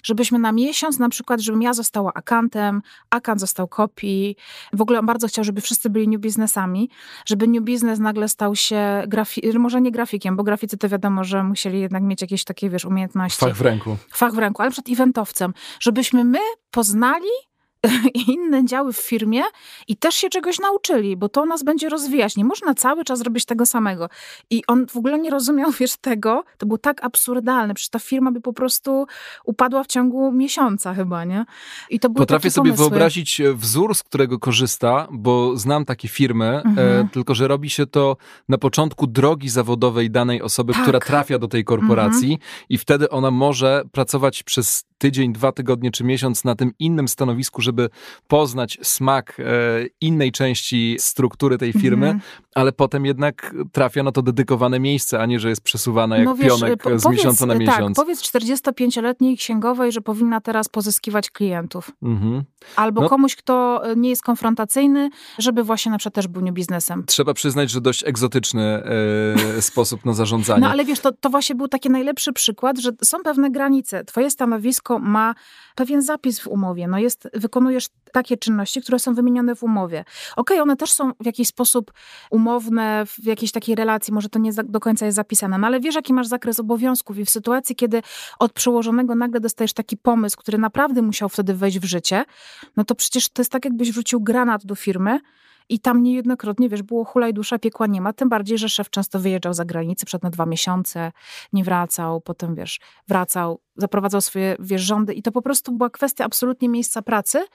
[0.03, 4.35] żebyśmy na miesiąc na przykład, żebym ja została akantem, akant został copy.
[4.73, 6.89] W ogóle on bardzo chciał, żeby wszyscy byli new biznesami,
[7.25, 11.43] żeby new business nagle stał się, grafi- może nie grafikiem, bo graficy to wiadomo, że
[11.43, 13.39] musieli jednak mieć jakieś takie, wiesz, umiejętności.
[13.45, 13.97] Fach w ręku.
[14.13, 15.53] Fach w ręku, ale przed eventowcem.
[15.79, 16.39] Żebyśmy my
[16.71, 17.29] poznali
[18.27, 19.41] inne działy w firmie
[19.87, 22.35] i też się czegoś nauczyli, bo to nas będzie rozwijać.
[22.35, 24.09] Nie można cały czas robić tego samego.
[24.49, 26.43] I on w ogóle nie rozumiał, wiesz, tego.
[26.57, 27.73] To było tak absurdalne.
[27.73, 29.05] Przecież ta firma by po prostu
[29.45, 31.45] upadła w ciągu miesiąca chyba, nie?
[31.89, 32.89] I to Potrafię sobie pomysły.
[32.89, 37.05] wyobrazić e, wzór, z którego korzysta, bo znam takie firmy, e, mhm.
[37.05, 38.17] e, tylko że robi się to
[38.49, 40.81] na początku drogi zawodowej danej osoby, tak.
[40.81, 42.51] która trafia do tej korporacji mhm.
[42.69, 47.61] i wtedy ona może pracować przez tydzień, dwa tygodnie czy miesiąc na tym innym stanowisku,
[47.61, 47.89] żeby
[48.27, 49.43] poznać smak e,
[50.01, 52.41] innej części struktury tej firmy, mm -hmm.
[52.55, 56.35] ale potem jednak trafia na to dedykowane miejsce, a nie, że jest przesuwana jak no
[56.35, 57.97] wiesz, pionek po, z miesiąca na tak, miesiąc.
[57.97, 61.91] Tak, powiedz 45-letniej księgowej, że powinna teraz pozyskiwać klientów.
[62.03, 62.41] Mm -hmm.
[62.75, 63.09] Albo no.
[63.09, 67.03] komuś, kto nie jest konfrontacyjny, żeby właśnie na przykład też był nie biznesem.
[67.07, 68.83] Trzeba przyznać, że dość egzotyczny
[69.57, 70.61] e, sposób na zarządzanie.
[70.61, 74.03] No ale wiesz, to, to właśnie był taki najlepszy przykład, że są pewne granice.
[74.03, 75.35] Twoje stanowisko ma
[75.75, 76.87] pewien zapis w umowie.
[76.87, 79.99] No jest, wykonujesz takie czynności, które są wymienione w umowie.
[80.35, 81.93] Okej, okay, one też są w jakiś sposób
[82.31, 85.95] umowne, w jakiejś takiej relacji, może to nie do końca jest zapisane, no ale wiesz,
[85.95, 88.01] jaki masz zakres obowiązków i w sytuacji, kiedy
[88.39, 92.25] od przełożonego nagle dostajesz taki pomysł, który naprawdę musiał wtedy wejść w życie,
[92.77, 95.19] no to przecież to jest tak, jakbyś wrzucił granat do firmy,
[95.69, 99.19] i tam niejednokrotnie, wiesz, było hulaj dusza, piekła nie ma, tym bardziej, że szef często
[99.19, 101.11] wyjeżdżał za granicę, przed na dwa miesiące,
[101.53, 106.25] nie wracał, potem, wiesz, wracał, zaprowadzał swoje, wiesz, rządy i to po prostu była kwestia
[106.25, 107.45] absolutnie miejsca pracy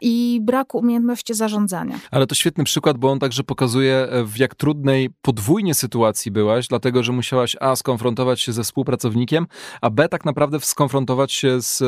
[0.00, 2.00] i braku umiejętności zarządzania.
[2.10, 6.68] Ale to świetny przykład, bo on także pokazuje, e, w jak trudnej podwójnie sytuacji byłaś,
[6.68, 9.46] dlatego, że musiałaś A, skonfrontować się ze współpracownikiem,
[9.80, 11.82] a B, tak naprawdę skonfrontować się z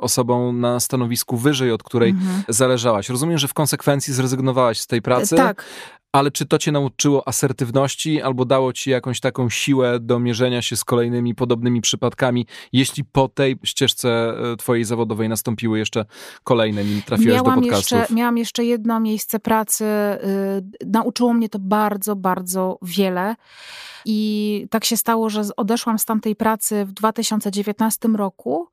[0.00, 2.42] osobą na stanowisku wyżej, od której mhm.
[2.48, 3.08] zależałaś.
[3.08, 5.36] Rozumiem, że w konsekwencji zrezygnowałaś z tej pracy.
[5.36, 5.64] Tak
[6.12, 10.76] ale czy to cię nauczyło asertywności albo dało ci jakąś taką siłę do mierzenia się
[10.76, 16.04] z kolejnymi podobnymi przypadkami, jeśli po tej ścieżce e, twojej zawodowej nastąpiły jeszcze
[16.44, 17.98] kolejne, nim trafiłeś miałam do podcastów?
[17.98, 19.84] Jeszcze, miałam jeszcze jedno miejsce pracy.
[19.84, 23.34] Yy, nauczyło mnie to bardzo, bardzo wiele.
[24.04, 28.68] I tak się stało, że odeszłam z tamtej pracy w 2019 roku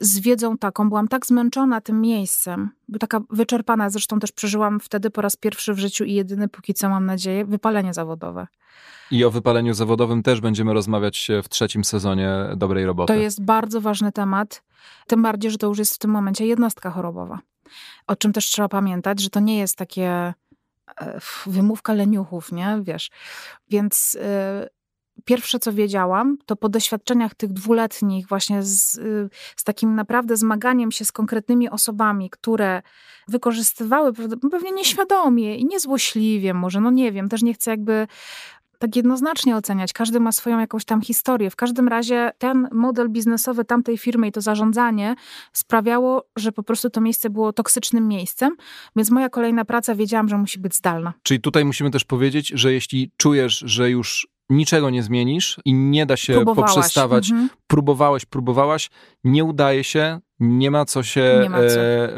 [0.00, 5.20] z wiedzą taką, byłam tak zmęczona tym miejscem, taka wyczerpana, zresztą też przeżyłam wtedy po
[5.22, 8.46] raz pierwszy w życiu i jedyny póki co mam nadzieję, wypalenie zawodowe.
[9.10, 13.12] I o wypaleniu zawodowym też będziemy rozmawiać w trzecim sezonie Dobrej Roboty.
[13.12, 14.62] To jest bardzo ważny temat,
[15.06, 17.38] tym bardziej, że to już jest w tym momencie jednostka chorobowa.
[18.06, 20.34] O czym też trzeba pamiętać, że to nie jest takie e,
[21.46, 22.78] wymówka leniuchów, nie?
[22.82, 23.10] Wiesz.
[23.70, 24.68] Więc y,
[25.24, 28.92] pierwsze, co wiedziałam, to po doświadczeniach tych dwuletnich, właśnie z,
[29.56, 32.82] z takim naprawdę zmaganiem się z konkretnymi osobami, które
[33.28, 34.12] wykorzystywały
[34.50, 38.06] pewnie nieświadomie i niezłośliwie, może, no nie wiem, też nie chcę jakby
[38.78, 39.92] tak jednoznacznie oceniać.
[39.92, 41.50] Każdy ma swoją jakąś tam historię.
[41.50, 45.14] W każdym razie ten model biznesowy tamtej firmy i to zarządzanie
[45.52, 48.56] sprawiało, że po prostu to miejsce było toksycznym miejscem,
[48.96, 51.12] więc moja kolejna praca wiedziałam, że musi być zdalna.
[51.22, 56.06] Czyli tutaj musimy też powiedzieć, że jeśli czujesz, że już niczego nie zmienisz i nie
[56.06, 57.30] da się poprzestawać.
[57.30, 57.48] Mhm.
[57.66, 58.90] Próbowałeś, próbowałaś,
[59.24, 61.80] nie udaje się, nie ma co się ma co.
[61.80, 62.10] E,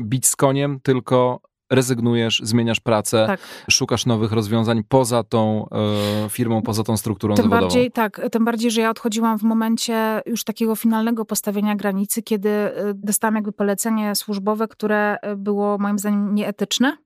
[0.00, 1.40] bić z koniem, tylko
[1.70, 3.40] rezygnujesz, zmieniasz pracę, tak.
[3.70, 5.68] szukasz nowych rozwiązań poza tą
[6.24, 7.62] e, firmą, poza tą strukturą tym zawodową.
[7.62, 12.48] Bardziej, tak, tym bardziej, że ja odchodziłam w momencie już takiego finalnego postawienia granicy, kiedy
[12.48, 16.96] e, dostałam jakby polecenie służbowe, które e, było moim zdaniem nieetyczne.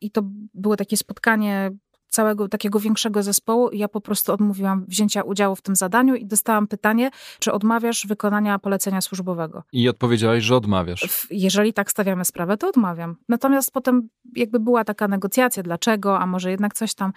[0.00, 0.22] I to
[0.54, 1.70] było takie spotkanie
[2.10, 3.70] całego takiego większego zespołu.
[3.72, 8.58] Ja po prostu odmówiłam wzięcia udziału w tym zadaniu i dostałam pytanie, czy odmawiasz wykonania
[8.58, 9.62] polecenia służbowego.
[9.72, 11.26] I odpowiedziałaś, że odmawiasz.
[11.30, 13.16] Jeżeli tak stawiamy sprawę, to odmawiam.
[13.28, 17.12] Natomiast potem jakby była taka negocjacja, dlaczego, a może jednak coś tam.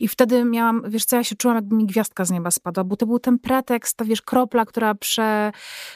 [0.00, 2.96] I wtedy miałam, wiesz co, ja się czułam, jakby mi gwiazdka z nieba spadła, bo
[2.96, 5.52] to był ten pretekst, ta wiesz, kropla, która prze,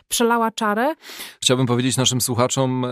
[0.08, 0.94] przelała czarę.
[1.42, 2.88] Chciałbym powiedzieć naszym słuchaczom, e,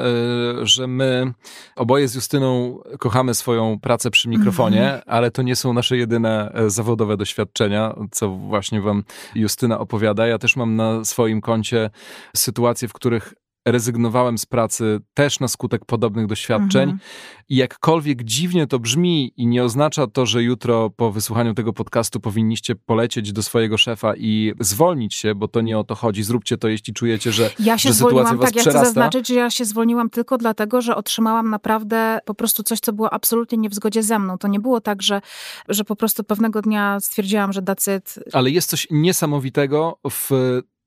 [0.66, 1.32] że my
[1.76, 5.02] oboje z Justyną kochamy swoją pracę przy mikrofonie, mm -hmm.
[5.06, 10.26] ale to nie są nasze jedyne e, zawodowe doświadczenia, co właśnie wam Justyna opowiada.
[10.26, 11.90] Ja też mam na swoim koncie
[12.36, 13.34] sytuacje, w których
[13.72, 16.82] rezygnowałem z pracy też na skutek podobnych doświadczeń.
[16.82, 16.98] Mhm.
[17.48, 22.20] I jakkolwiek dziwnie to brzmi i nie oznacza to, że jutro po wysłuchaniu tego podcastu
[22.20, 26.22] powinniście polecieć do swojego szefa i zwolnić się, bo to nie o to chodzi.
[26.22, 28.80] Zróbcie to, jeśli czujecie, że, ja się że sytuacja was tak, ja przerasta.
[28.80, 32.92] chcę zaznaczyć, że ja się zwolniłam tylko dlatego, że otrzymałam naprawdę po prostu coś, co
[32.92, 34.38] było absolutnie nie w zgodzie ze mną.
[34.38, 35.20] To nie było tak, że,
[35.68, 38.18] że po prostu pewnego dnia stwierdziłam, że dacyt.
[38.32, 40.30] Ale jest coś niesamowitego w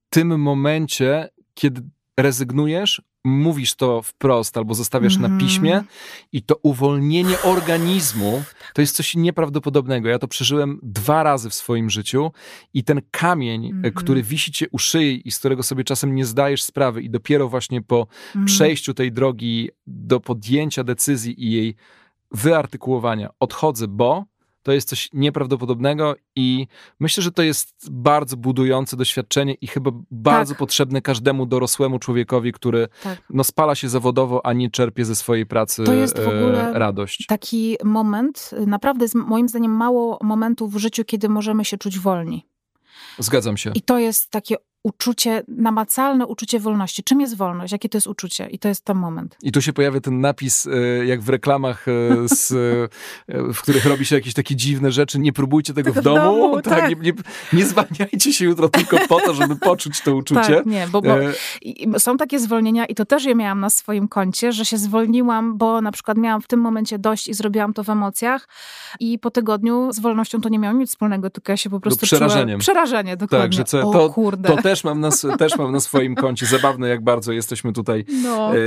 [0.10, 1.82] tym momencie, kiedy
[2.20, 5.22] rezygnujesz, mówisz to wprost albo zostawiasz mm.
[5.22, 5.50] na mhm.
[5.50, 5.84] piśmie
[6.32, 8.44] i to uwolnienie organizmu
[8.74, 10.10] to jest coś nieprawdopodobnego.
[10.10, 12.32] Ja to przeżyłem dwa razy w swoim życiu
[12.74, 13.94] i ten kamień, mm.
[13.94, 17.50] który wisi cię u szyi i z którego sobie czasem nie zdajesz sprawy i dopiero
[17.50, 18.46] właśnie po mm.
[18.46, 21.76] przejściu tej drogi do podjęcia decyzji i jej
[22.32, 24.26] wyartykułowania odchodzę, bo
[24.64, 26.68] to jest coś nieprawdopodobnego i
[27.00, 30.60] myślę, że to jest bardzo budujące doświadczenie i chyba bardzo tak.
[30.60, 33.22] potrzebne każdemu dorosłemu człowiekowi, który tak.
[33.30, 36.80] no, spala się zawodowo, a nie czerpie ze swojej pracy to jest w ogóle e,
[36.80, 37.26] radość.
[37.28, 42.48] Taki moment, naprawdę jest moim zdaniem mało momentów w życiu, kiedy możemy się czuć wolni.
[43.20, 43.72] Zgadzam się.
[43.76, 47.04] I to jest takie uczucie, namacalne uczucie wolności.
[47.04, 47.72] Czym jest wolność?
[47.72, 48.48] Jakie to jest uczucie?
[48.48, 49.38] I to jest ten moment.
[49.44, 51.92] I tu się pojawia ten napis, e, jak w reklamach, e,
[52.26, 52.52] z,
[53.28, 55.20] e, w których robi się jakieś takie dziwne rzeczy.
[55.20, 56.20] Nie próbujcie tego, tego w, domu.
[56.20, 56.90] W domu tak, tak.
[56.90, 57.14] Nie, nie,
[57.54, 60.56] nie zwalniajcie się jutro tylko po to, żeby poczuć to uczucie.
[60.56, 64.52] Tak, nie, bo, bo są takie zwolnienia i to też je miałam na swoim koncie,
[64.52, 67.90] że się zwolniłam, bo na przykład miałam w tym momencie dość i zrobiłam to w
[67.90, 68.48] emocjach
[69.00, 72.06] i po tygodniu z wolnością to nie miało nic wspólnego, tylko ja się po prostu
[72.06, 72.60] przerażeniem.
[72.60, 73.46] Czuła, przerażenie, dokładnie.
[73.46, 74.50] Tak, że co, o, to, kurde.
[74.50, 76.46] to też mam, na, też mam na swoim koncie.
[76.46, 78.56] Zabawne, jak bardzo jesteśmy tutaj no.
[78.56, 78.58] e,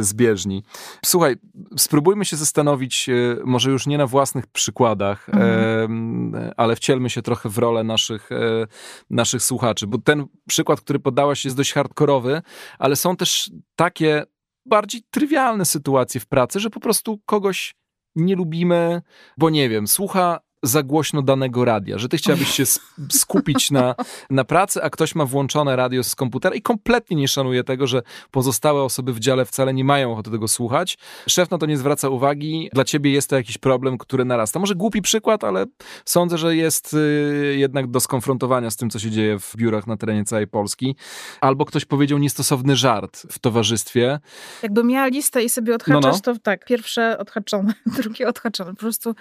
[0.00, 0.62] zbieżni.
[1.04, 1.36] Słuchaj,
[1.76, 3.12] spróbujmy się zastanowić, e,
[3.44, 6.34] może już nie na własnych przykładach, mhm.
[6.34, 8.66] e, ale wcielmy się trochę w rolę naszych, e,
[9.10, 12.42] naszych słuchaczy, bo ten przykład, który podałaś jest dość hardkorowy,
[12.78, 14.24] ale są też takie
[14.66, 17.74] bardziej trywialne sytuacje w pracy, że po prostu kogoś
[18.16, 19.02] nie lubimy,
[19.38, 22.64] bo nie wiem, słucha za głośno danego radia, że ty chciałabyś się
[23.10, 23.94] skupić na,
[24.30, 28.02] na pracy, a ktoś ma włączone radio z komputera i kompletnie nie szanuje tego, że
[28.30, 30.98] pozostałe osoby w dziale wcale nie mają ochoty tego słuchać.
[31.28, 32.70] Szef na to nie zwraca uwagi.
[32.72, 34.60] Dla ciebie jest to jakiś problem, który narasta.
[34.60, 35.66] Może głupi przykład, ale
[36.04, 39.96] sądzę, że jest y, jednak do skonfrontowania z tym, co się dzieje w biurach na
[39.96, 40.96] terenie całej Polski.
[41.40, 44.20] Albo ktoś powiedział niestosowny żart w towarzystwie.
[44.62, 46.20] Jakbym miała listę i sobie odhaczać, no, no.
[46.20, 48.70] to tak, pierwsze odhaczone, drugie odhaczone.
[48.70, 49.14] Po prostu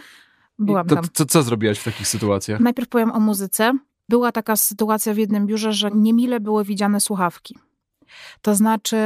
[0.59, 1.05] Byłam to, tam.
[1.13, 2.59] Co, co zrobiłaś w takich sytuacjach?
[2.59, 3.73] Najpierw powiem o muzyce.
[4.09, 7.57] Była taka sytuacja w jednym biurze, że niemile były widziane słuchawki.
[8.41, 8.97] To znaczy...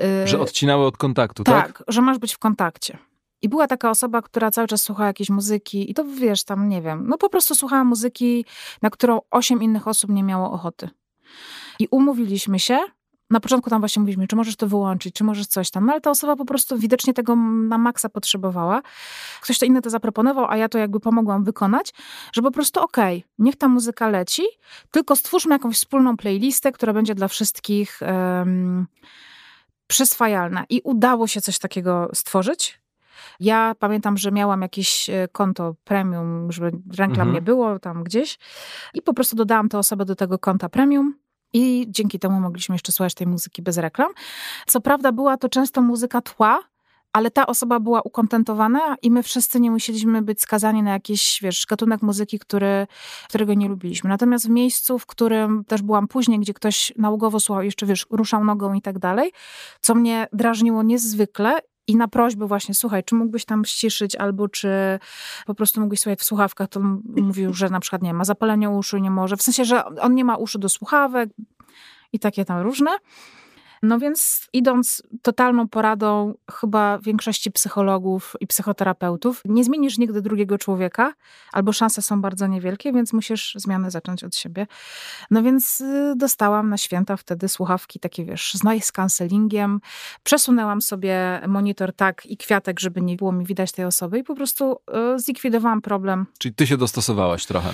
[0.00, 1.66] Yy, że odcinały od kontaktu, tak?
[1.66, 2.98] Tak, że masz być w kontakcie.
[3.42, 6.82] I była taka osoba, która cały czas słuchała jakiejś muzyki i to wiesz, tam nie
[6.82, 8.44] wiem, no po prostu słuchała muzyki,
[8.82, 10.88] na którą osiem innych osób nie miało ochoty.
[11.78, 12.78] I umówiliśmy się,
[13.30, 16.00] na początku tam właśnie mówiliśmy, czy możesz to wyłączyć, czy możesz coś tam, no ale
[16.00, 17.36] ta osoba po prostu widocznie tego
[17.68, 18.82] na maksa potrzebowała.
[19.40, 21.94] Ktoś to inny to zaproponował, a ja to jakby pomogłam wykonać,
[22.32, 24.42] że po prostu okej, okay, niech ta muzyka leci,
[24.90, 28.86] tylko stwórzmy jakąś wspólną playlistę, która będzie dla wszystkich um,
[29.86, 30.64] przyswajalna.
[30.68, 32.80] I udało się coś takiego stworzyć.
[33.40, 37.32] Ja pamiętam, że miałam jakieś e, konto premium, żeby reklam mhm.
[37.32, 38.38] nie było tam gdzieś
[38.94, 41.14] i po prostu dodałam tę osobę do tego konta premium
[41.54, 44.12] i dzięki temu mogliśmy jeszcze słuchać tej muzyki bez reklam.
[44.66, 46.60] Co prawda była to często muzyka tła,
[47.12, 51.66] ale ta osoba była ukontentowana i my wszyscy nie musieliśmy być skazani na jakiś, wiesz,
[51.66, 52.86] gatunek muzyki, który,
[53.28, 54.10] którego nie lubiliśmy.
[54.10, 58.44] Natomiast w miejscu, w którym też byłam później, gdzie ktoś nałogowo słuchał, jeszcze, wiesz, ruszał
[58.44, 59.32] nogą i tak dalej,
[59.80, 64.98] co mnie drażniło niezwykle i na prośbę właśnie, słuchaj, czy mógłbyś tam ściszyć, albo czy
[65.46, 66.80] po prostu mógłbyś słuchać w słuchawkach, to
[67.16, 69.36] mówił, że na przykład nie ma zapalenia uszu, nie może.
[69.36, 71.30] W sensie, że on nie ma uszu do słuchawek
[72.12, 72.90] i takie tam różne.
[73.84, 81.12] No więc idąc totalną poradą chyba większości psychologów i psychoterapeutów, nie zmienisz nigdy drugiego człowieka,
[81.52, 84.66] albo szanse są bardzo niewielkie, więc musisz zmianę zacząć od siebie.
[85.30, 89.80] No więc y, dostałam na święta wtedy słuchawki takie, wiesz, z noise cancellingiem.
[90.22, 94.34] Przesunęłam sobie monitor tak i kwiatek, żeby nie było mi widać tej osoby i po
[94.34, 94.76] prostu
[95.14, 96.26] y, zlikwidowałam problem.
[96.38, 97.72] Czyli ty się dostosowałaś trochę.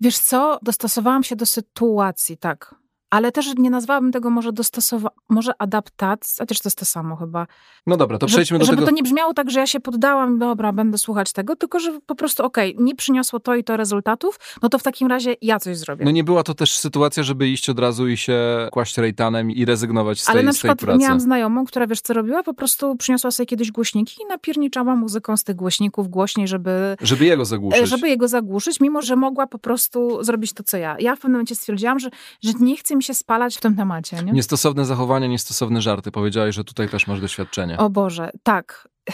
[0.00, 2.81] Wiesz co, dostosowałam się do sytuacji, tak
[3.12, 7.16] ale też nie nazwałabym tego może dostosowa- może adaptacji, a też to jest to samo
[7.16, 7.46] chyba.
[7.86, 8.86] No dobra, to przejdźmy do żeby tego.
[8.86, 12.00] Żeby to nie brzmiało tak, że ja się poddałam, dobra, będę słuchać tego, tylko że
[12.06, 15.36] po prostu okej, okay, nie przyniosło to i to rezultatów, no to w takim razie
[15.42, 16.04] ja coś zrobię.
[16.04, 19.64] No nie była to też sytuacja, żeby iść od razu i się kłaść rejtanem i
[19.64, 20.98] rezygnować z tej, Ale na przykład pracy.
[20.98, 22.42] miałam znajomą, która wiesz co robiła?
[22.42, 26.96] Po prostu przyniosła sobie kiedyś głośniki i napierniczała muzyką z tych głośników głośniej, żeby...
[27.00, 27.88] Żeby jego zagłuszyć.
[27.88, 30.96] Żeby jego zagłuszyć, mimo że mogła po prostu zrobić to, co ja.
[30.98, 32.10] Ja w pewnym momencie stwierdziłam, że,
[32.42, 34.22] że nie chce mi się spalać w tym temacie.
[34.22, 34.32] Nie?
[34.32, 36.10] Niestosowne zachowania, niestosowne żarty.
[36.10, 37.78] Powiedziałeś, że tutaj też masz doświadczenie.
[37.78, 38.88] O Boże, tak.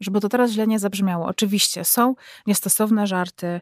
[0.00, 1.26] Żeby to teraz źle nie zabrzmiało.
[1.26, 2.14] Oczywiście są
[2.46, 3.60] niestosowne żarty,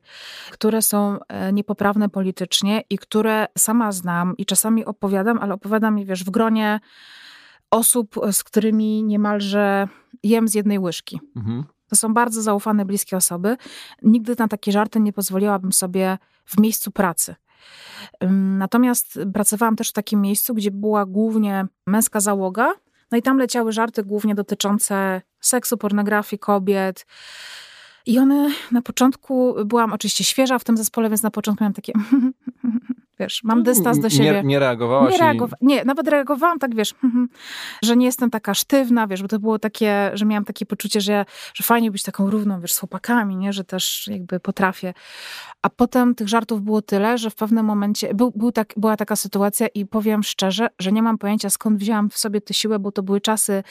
[0.51, 6.05] które są e, niepoprawne politycznie i które sama znam i czasami opowiadam, ale opowiadam je,
[6.05, 6.81] wiesz, w gronie
[7.71, 9.89] osób, z którymi niemalże
[10.23, 11.21] jem z jednej łyżki.
[11.37, 11.65] Mhm.
[11.89, 13.57] To są bardzo zaufane, bliskie osoby.
[14.03, 17.35] Nigdy na takie żarty nie pozwoliłabym sobie w miejscu pracy.
[18.59, 22.75] Natomiast pracowałam też w takim miejscu, gdzie była głównie męska załoga,
[23.13, 27.07] No i tam leciały żarty głównie dotyczące seksu, pornografii, kobiet.
[28.07, 31.93] I one na początku, byłam oczywiście świeża w tym zespole, więc na początku miałam takie
[33.21, 34.33] wiesz, mam dystans do siebie.
[34.33, 35.13] Nie, nie reagowałaś?
[35.13, 35.67] Nie, reagowa i...
[35.67, 36.95] nie, nawet reagowałam tak, wiesz,
[37.85, 41.25] że nie jestem taka sztywna, wiesz, bo to było takie, że miałam takie poczucie, że,
[41.55, 44.95] że fajnie być taką równą, wiesz, z chłopakami, nie, że też jakby potrafię.
[45.63, 49.17] A potem tych żartów było tyle, że w pewnym momencie był, był tak, była taka
[49.17, 52.93] sytuacja i powiem szczerze, że nie mam pojęcia skąd wzięłam w sobie tę siłę, bo
[52.93, 53.63] to były czasy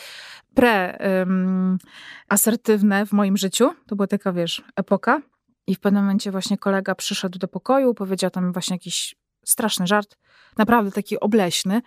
[0.60, 3.72] pre-asertywne w moim życiu.
[3.88, 5.22] To była taka, wiesz, epoka.
[5.68, 10.18] I w pewnym momencie właśnie kolega przyszedł do pokoju, powiedział tam właśnie jakiś straszny żart,
[10.58, 11.82] naprawdę taki obleśny.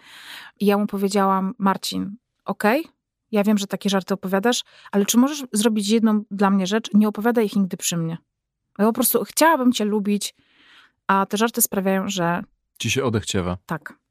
[0.60, 2.92] I ja mu powiedziałam, Marcin, okej, okay,
[3.30, 6.90] ja wiem, że takie żarty opowiadasz, ale czy możesz zrobić jedną dla mnie rzecz?
[6.94, 8.18] Nie opowiadaj ich nigdy przy mnie.
[8.78, 10.34] Ja po prostu chciałabym cię lubić,
[11.06, 12.42] a te żarty sprawiają, że...
[12.78, 13.58] Ci się odechciewa.
[13.66, 14.01] Tak.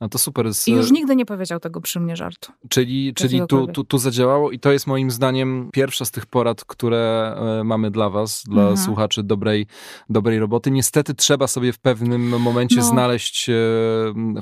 [0.00, 0.54] No to super.
[0.54, 0.68] Z...
[0.68, 2.52] I już nigdy nie powiedział tego przy mnie żartu.
[2.68, 6.64] Czyli, czyli tu, tu, tu zadziałało i to jest moim zdaniem pierwsza z tych porad,
[6.64, 8.76] które e, mamy dla was, dla mhm.
[8.76, 9.66] słuchaczy dobrej,
[10.08, 10.70] dobrej roboty.
[10.70, 12.82] Niestety trzeba sobie w pewnym momencie no.
[12.82, 13.52] znaleźć e,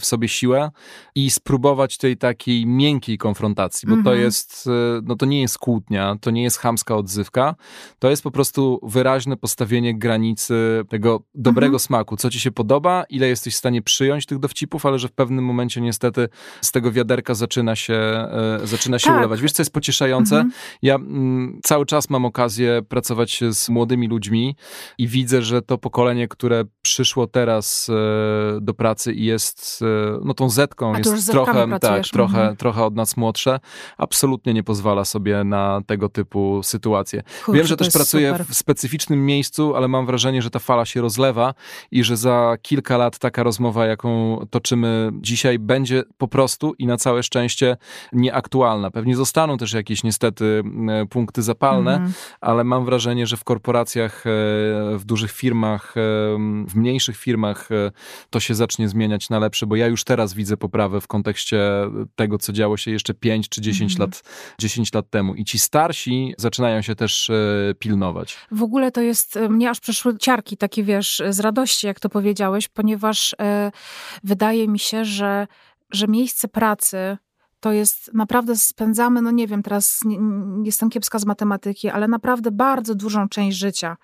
[0.00, 0.70] w sobie siłę
[1.14, 4.04] i spróbować tej takiej miękkiej konfrontacji, bo mhm.
[4.04, 7.54] to jest, e, no to nie jest kłótnia, to nie jest chamska odzywka,
[7.98, 11.80] to jest po prostu wyraźne postawienie granicy tego dobrego mhm.
[11.80, 15.44] smaku, co ci się podoba, ile jesteś w stanie przyjąć tych dowcipów, ale że pewnym
[15.44, 16.28] momencie niestety
[16.60, 19.18] z tego wiaderka zaczyna się, e, zaczyna się tak.
[19.18, 19.40] ulewać.
[19.40, 20.36] Wiesz, co jest pocieszające?
[20.36, 20.52] Mhm.
[20.82, 24.56] Ja m, mm, cały czas mam okazję pracować z młodymi ludźmi
[24.98, 30.34] i widzę, że to pokolenie, które przyszło teraz e, do pracy i jest e, no
[30.34, 32.56] tą zetką, jest trochę, tak, trochę, mhm.
[32.56, 33.60] trochę od nas młodsze,
[33.98, 37.22] absolutnie nie pozwala sobie na tego typu sytuacje.
[37.44, 38.46] Kurczę, Wiem, że też pracuję super.
[38.46, 41.54] w specyficznym miejscu, ale mam wrażenie, że ta fala się rozlewa
[41.90, 46.96] i że za kilka lat taka rozmowa, jaką toczymy dzisiaj będzie po prostu i na
[46.96, 47.76] całe szczęście
[48.12, 48.90] nieaktualna.
[48.90, 52.12] Pewnie zostaną też jakieś niestety e, punkty zapalne, mm.
[52.40, 54.30] ale mam wrażenie, że w korporacjach, e,
[54.98, 56.00] w dużych firmach, e,
[56.68, 57.68] w mniejszych firmach
[58.30, 61.60] to się zacznie zmieniać na lepsze, bo ja już teraz widzę poprawę w kontekście
[62.16, 64.00] tego, co działo się jeszcze 5 czy 10 mm.
[64.00, 64.22] lat
[64.58, 65.34] 10 lat temu.
[65.34, 67.30] I ci starsi zaczynają się też
[67.78, 68.36] pilnować.
[68.50, 72.68] W ogóle to jest, mnie aż przeszły ciarki takie, wiesz, z radości, jak to powiedziałeś,
[72.68, 73.34] ponieważ
[74.24, 75.46] wydaje mi się, się, że,
[75.90, 77.18] że miejsce pracy
[77.60, 80.18] to jest naprawdę spędzamy, no nie wiem, teraz nie,
[80.64, 83.96] jestem kiepska z matematyki, ale naprawdę bardzo dużą część życia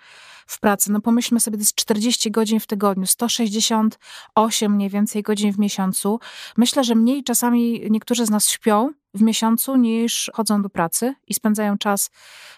[0.46, 0.92] w pracy.
[0.92, 6.20] No pomyślmy sobie, to jest 40 godzin w tygodniu, 168 mniej więcej godzin w miesiącu.
[6.57, 11.35] Myślę, że mniej czasami niektórzy z nas śpią w miesiącu niż chodzą do pracy i
[11.35, 12.11] spędzają czas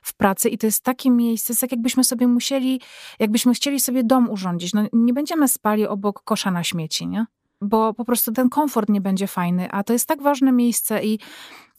[0.03, 0.49] w pracy.
[0.49, 2.81] I to jest takie miejsce, jest tak jakbyśmy sobie musieli,
[3.19, 4.73] jakbyśmy chcieli sobie dom urządzić.
[4.73, 7.27] No nie będziemy spali obok kosza na śmieci, nie?
[7.63, 11.19] Bo po prostu ten komfort nie będzie fajny, a to jest tak ważne miejsce i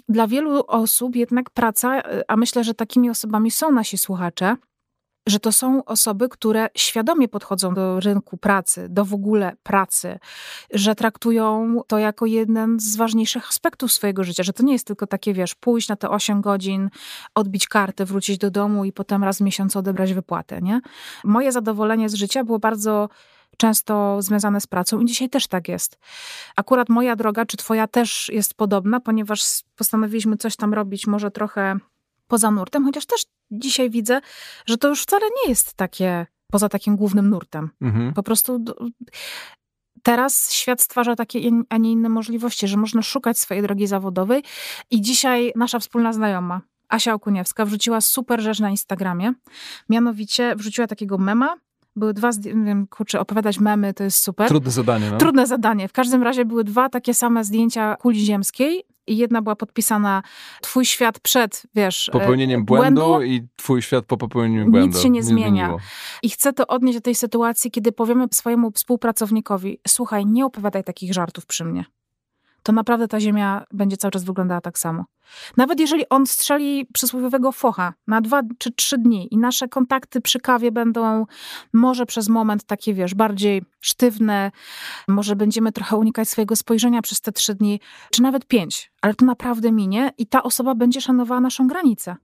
[0.09, 4.55] dla wielu osób jednak praca, a myślę, że takimi osobami są nasi słuchacze,
[5.27, 10.19] że to są osoby, które świadomie podchodzą do rynku pracy, do w ogóle pracy,
[10.73, 15.07] że traktują to jako jeden z ważniejszych aspektów swojego życia, że to nie jest tylko
[15.07, 16.89] takie, wiesz, pójść na te 8 godzin,
[17.35, 20.81] odbić kartę, wrócić do domu i potem raz w miesiącu odebrać wypłatę, nie?
[21.23, 23.09] Moje zadowolenie z życia było bardzo
[23.57, 25.99] często związane z pracą i dzisiaj też tak jest.
[26.55, 31.77] Akurat moja droga, czy twoja też jest podobna, ponieważ postanowiliśmy coś tam robić może trochę
[32.27, 34.21] poza nurtem, chociaż też dzisiaj widzę,
[34.65, 37.69] że to już wcale nie jest takie poza takim głównym nurtem.
[37.81, 38.13] Mhm.
[38.13, 38.63] Po prostu
[40.03, 41.39] teraz świat stwarza takie,
[41.69, 44.43] a nie inne możliwości, że można szukać swojej drogi zawodowej
[44.91, 49.33] i dzisiaj nasza wspólna znajoma, Asia Okuniewska, wrzuciła super rzecz na Instagramie,
[49.89, 51.55] mianowicie wrzuciła takiego mema,
[51.95, 54.47] były dwa, wiem, kurczę, opowiadać memy to jest super.
[54.47, 55.17] Trudne zadanie, no.
[55.17, 55.87] Trudne zadanie.
[55.87, 60.23] W każdym razie były dwa takie same zdjęcia kuli ziemskiej i jedna była podpisana
[60.61, 62.09] twój świat przed, wiesz...
[62.11, 64.87] Popełnieniem e, błędu, błędu i twój świat po popełnieniu błędu.
[64.87, 65.47] Nic się nie, nie zmienia.
[65.47, 65.79] Zmieniło.
[66.23, 71.13] I chcę to odnieść do tej sytuacji, kiedy powiemy swojemu współpracownikowi, słuchaj, nie opowiadaj takich
[71.13, 71.85] żartów przy mnie
[72.63, 75.05] to naprawdę ta Ziemia będzie cały czas wyglądała tak samo.
[75.57, 80.39] Nawet jeżeli on strzeli przysłowiowego focha na dwa czy trzy dni i nasze kontakty przy
[80.39, 81.25] kawie będą
[81.73, 84.51] może przez moment takie, wiesz, bardziej sztywne,
[85.07, 87.79] może będziemy trochę unikać swojego spojrzenia przez te trzy dni,
[88.11, 92.15] czy nawet pięć, ale to naprawdę minie i ta osoba będzie szanowała naszą granicę.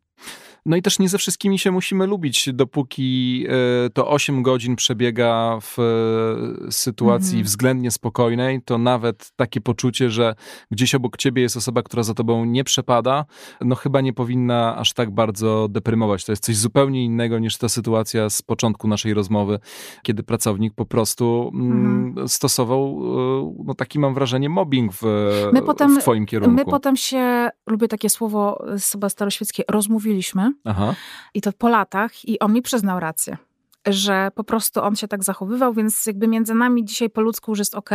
[0.69, 3.45] No i też nie ze wszystkimi się musimy lubić, dopóki
[3.85, 7.45] e, to 8 godzin przebiega w e, sytuacji mhm.
[7.45, 10.35] względnie spokojnej, to nawet takie poczucie, że
[10.71, 13.25] gdzieś obok ciebie jest osoba, która za tobą nie przepada,
[13.61, 16.25] no chyba nie powinna aż tak bardzo deprymować.
[16.25, 19.59] To jest coś zupełnie innego niż ta sytuacja z początku naszej rozmowy,
[20.03, 22.27] kiedy pracownik po prostu mm, mhm.
[22.27, 22.99] stosował,
[23.49, 25.03] e, no taki mam wrażenie, mobbing w,
[25.53, 26.55] my potem, w twoim kierunku.
[26.55, 30.95] My potem się, lubię takie słowo chyba staroświeckie, rozmówiliśmy Aha.
[31.33, 33.37] i to po latach i on mi przyznał rację
[33.87, 37.59] że po prostu on się tak zachowywał, więc jakby między nami dzisiaj po ludzku już
[37.59, 37.89] jest ok.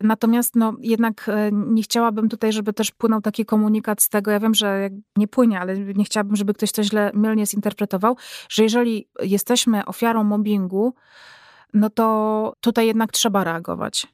[0.00, 4.40] Natomiast no, jednak e, nie chciałabym tutaj, żeby też płynął taki komunikat z tego, ja
[4.40, 8.16] wiem, że nie płynie, ale nie chciałabym, żeby ktoś to źle, mylnie zinterpretował,
[8.48, 10.94] że jeżeli jesteśmy ofiarą mobbingu,
[11.74, 14.06] no to tutaj jednak trzeba reagować.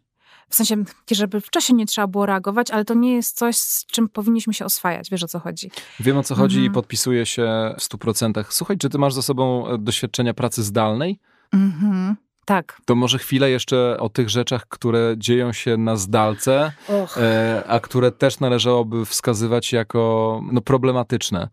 [0.51, 0.77] W sensie,
[1.11, 4.55] żeby w czasie nie trzeba było reagować, ale to nie jest coś, z czym powinniśmy
[4.55, 5.11] się oswajać.
[5.11, 5.71] Wiesz o co chodzi?
[6.01, 6.73] Wiem o co chodzi mhm.
[6.73, 8.55] i podpisuję się w stu procentach.
[8.55, 11.19] Słuchaj, czy ty masz za sobą e, doświadczenia pracy zdalnej?
[11.53, 12.17] Mhm.
[12.45, 12.81] Tak.
[12.85, 16.73] To może chwilę jeszcze o tych rzeczach, które dzieją się na zdalce,
[17.17, 21.49] e, a które też należałoby wskazywać jako no, problematyczne.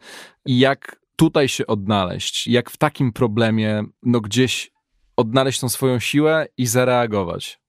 [0.45, 2.47] I jak tutaj się odnaleźć?
[2.47, 4.71] Jak w takim problemie no, gdzieś
[5.17, 7.59] odnaleźć tą swoją siłę i zareagować?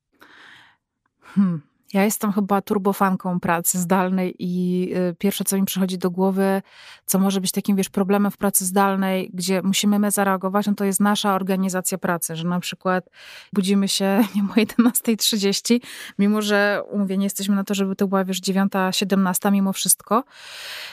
[1.34, 1.56] Hmm.
[1.92, 6.62] Ja jestem chyba turbofanką pracy zdalnej i y, pierwsze, co mi przychodzi do głowy,
[7.06, 10.84] co może być takim, wiesz, problemem w pracy zdalnej, gdzie musimy my zareagować, no to
[10.84, 13.10] jest nasza organizacja pracy, że na przykład
[13.52, 14.04] budzimy się
[14.36, 15.80] nie o 11.30,
[16.18, 20.24] mimo że, mówię, nie jesteśmy na to, żeby to była, wiesz, 9.17 mimo wszystko.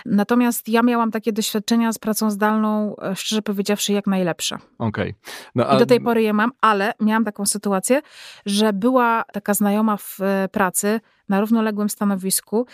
[0.05, 4.55] Natomiast ja miałam takie doświadczenia z pracą zdalną, e, szczerze powiedziawszy, jak najlepsze.
[4.77, 5.09] Okej.
[5.09, 5.13] Okay.
[5.55, 5.75] No, a...
[5.75, 8.01] I do tej pory je mam, ale miałam taką sytuację,
[8.45, 12.65] że była taka znajoma w e, pracy, pracy na równoległym stanowisku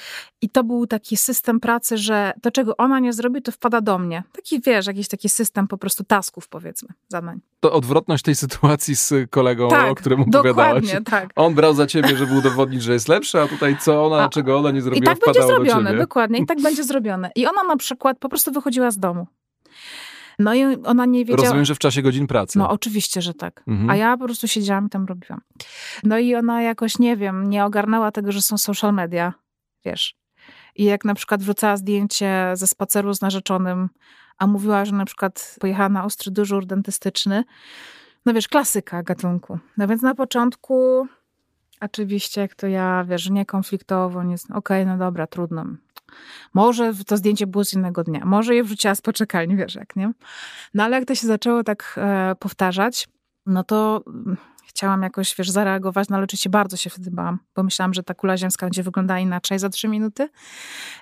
[0.42, 3.98] i to był taki system pracy, że to, czego ona nie zrobi, to wpada do
[3.98, 4.24] mnie.
[4.32, 7.40] Taki, wiesz, jakiś taki system po prostu tasków, powiedzmy, zadań.
[7.60, 10.86] To odwrotność tej sytuacji z kolegą, tak, o którym opowiadałaś.
[11.06, 11.30] tak.
[11.36, 14.58] On brał za ciebie, żeby udowodnić, że jest lepszy, a tutaj co ona, a, czego
[14.58, 17.32] ona nie zrobiła, I tak będzie zrobione, dokładnie, i tak będzie zrobione.
[17.36, 19.28] I ona na przykład po prostu wychodziła z domu.
[20.40, 21.44] No i ona nie wiedziała...
[21.44, 22.60] Rozumiem, że w czasie godzin pracy.
[22.60, 23.64] No oczywiście, że tak.
[23.68, 23.90] Mhm.
[23.90, 25.42] A ja po prostu siedziałam i tam robiłam.
[26.04, 29.34] No i ona jakoś, nie wiem, nie ogarnęła tego, że są social media,
[29.86, 30.16] wiesz.
[30.76, 33.90] I jak na przykład wrzucała zdjęcie ze spaceru z narzeczonym,
[34.38, 37.44] a mówiła, że na przykład pojechała na ostry dyżur dentystyczny,
[38.26, 39.60] no wiesz, klasyka gatunku.
[39.78, 41.08] No więc na początku
[41.82, 45.66] oczywiście, jak to ja, wiesz, nie konfliktowo, nie, okej, okay, no dobra, trudno.
[46.54, 50.12] Może to zdjęcie było z innego dnia, może je wrzuciła z poczekalni, wiesz jak, nie?
[50.74, 53.08] No ale jak to się zaczęło tak e, powtarzać,
[53.46, 54.38] no to mm,
[54.68, 58.14] chciałam jakoś, wiesz, zareagować, no ale oczywiście bardzo się wtedy bałam, bo myślałam, że ta
[58.14, 60.30] kula ziemska będzie wyglądała inaczej za trzy minuty,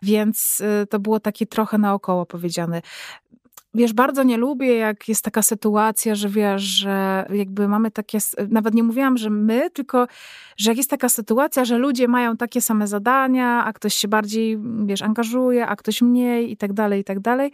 [0.02, 2.82] więc y, to było takie trochę naokoło powiedziane
[3.74, 8.18] wiesz, bardzo nie lubię, jak jest taka sytuacja, że wiesz, że jakby mamy takie,
[8.50, 10.08] nawet nie mówiłam, że my, tylko,
[10.58, 14.60] że jak jest taka sytuacja, że ludzie mają takie same zadania, a ktoś się bardziej,
[14.86, 17.52] wiesz, angażuje, a ktoś mniej i tak dalej, i tak dalej.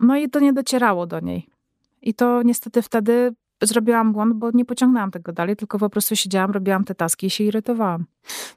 [0.00, 1.46] No i to nie docierało do niej.
[2.02, 6.50] I to niestety wtedy zrobiłam błąd, bo nie pociągnęłam tego dalej, tylko po prostu siedziałam,
[6.50, 8.06] robiłam te taski i się irytowałam.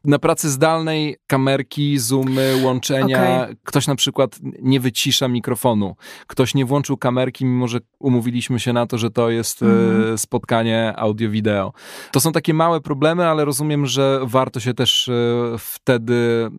[0.04, 3.56] Na pracy zdalnej kamerki, zoomy, łączenia, okay.
[3.64, 5.96] ktoś na przykład nie wycisza mikrofonu,
[6.28, 10.18] ktoś nie włączył kamerki, mimo że umówiliśmy się na to, że to jest mm.
[10.18, 11.74] spotkanie audio-wideo.
[12.12, 15.14] To są takie małe problemy, ale rozumiem, że warto się też e,
[15.60, 16.50] wtedy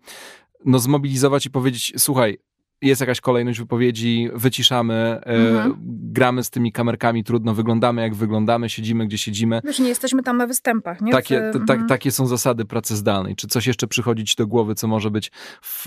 [0.65, 2.39] no, zmobilizować i powiedzieć, słuchaj,
[2.83, 5.75] jest jakaś kolejność wypowiedzi, wyciszamy, e, mhm.
[6.13, 9.61] gramy z tymi kamerkami, trudno, wyglądamy jak wyglądamy, siedzimy gdzie siedzimy.
[9.65, 11.13] Wiesz, nie jesteśmy tam na występach, nie?
[11.13, 11.87] Takie, mhm.
[11.87, 13.37] takie są zasady pracy zdalnej.
[13.37, 15.31] Czy coś jeszcze przychodzi ci do głowy, co może być
[15.63, 15.87] w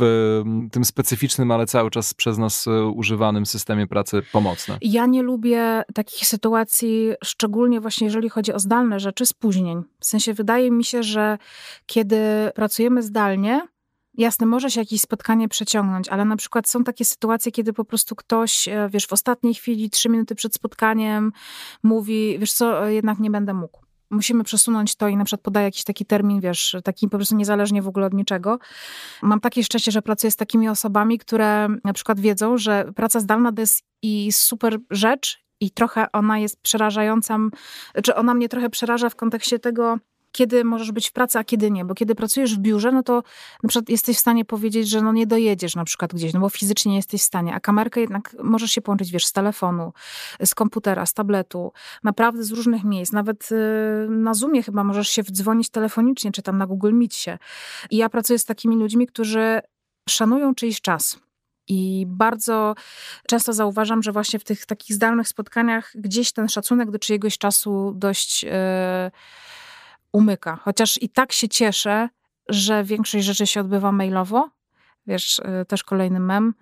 [0.71, 4.77] tym specyficznym, ale cały czas przez nas e, używanym systemie pracy pomocne?
[4.81, 9.83] Ja nie lubię takich sytuacji, szczególnie właśnie jeżeli chodzi o zdalne rzeczy, spóźnień.
[9.99, 11.37] W sensie wydaje mi się, że
[11.85, 12.17] kiedy
[12.55, 13.67] pracujemy zdalnie,
[14.17, 18.15] Jasne, może się jakieś spotkanie przeciągnąć, ale na przykład są takie sytuacje, kiedy po prostu
[18.15, 21.31] ktoś, e, wiesz, w ostatniej chwili, trzy minuty przed spotkaniem,
[21.83, 23.79] mówi, wiesz co, e, jednak nie będę mógł.
[24.09, 27.81] Musimy przesunąć to i na przykład podaje jakiś taki termin, wiesz, taki po prostu niezależnie
[27.81, 28.59] w ogóle od niczego.
[29.21, 33.51] Mam takie szczęście, że pracuję z takimi osobami, które na przykład wiedzą, że praca zdalna
[33.51, 37.37] to jest i super rzecz, i trochę ona jest przerażająca,
[38.03, 39.97] czy ona mnie trochę przeraża w kontekście tego,
[40.33, 41.85] kiedy możesz być w pracy, a kiedy nie.
[41.85, 43.23] Bo kiedy pracujesz w biurze, no to
[43.63, 46.49] na przykład jesteś w stanie powiedzieć, że no nie dojedziesz na przykład gdzieś, no bo
[46.49, 49.93] fizycznie nie jesteś w stanie, a kamerkę jednak możesz się połączyć, wiesz, z telefonu,
[50.45, 51.71] z komputera, z tabletu,
[52.03, 53.11] naprawdę z różnych miejsc.
[53.11, 53.55] Nawet y,
[54.09, 57.37] na Zoomie chyba możesz się wdzwonić telefonicznie, czy tam na Google Meet się.
[57.89, 59.59] I ja pracuję z takimi ludźmi, którzy
[60.09, 61.19] szanują czyjś czas
[61.67, 62.75] I bardzo
[63.27, 67.93] często zauważam, że właśnie w tych takich zdalnych spotkaniach gdzieś ten szacunek do czyjegoś czasu
[67.95, 68.51] dość yy,
[70.13, 70.55] umyka.
[70.55, 72.09] Chociaż i tak się cieszę,
[72.49, 74.49] że większość rzeczy się odbywa mailowo.
[75.07, 76.53] Wiesz, yy, też kolejny mem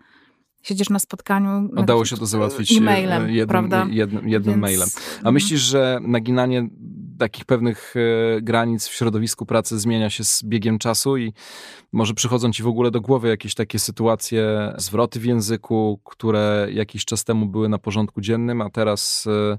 [0.63, 1.69] siedzisz na spotkaniu.
[1.77, 3.87] Udało się to załatwić e-mailem, jednym, prawda?
[3.89, 4.61] jednym, jednym Więc...
[4.61, 4.89] mailem.
[5.15, 5.33] A mhm.
[5.33, 6.69] myślisz, że naginanie
[7.21, 11.33] takich pewnych e, granic w środowisku pracy zmienia się z biegiem czasu i
[11.91, 17.05] może przychodzą ci w ogóle do głowy jakieś takie sytuacje, zwroty w języku, które jakiś
[17.05, 19.57] czas temu były na porządku dziennym, a teraz e,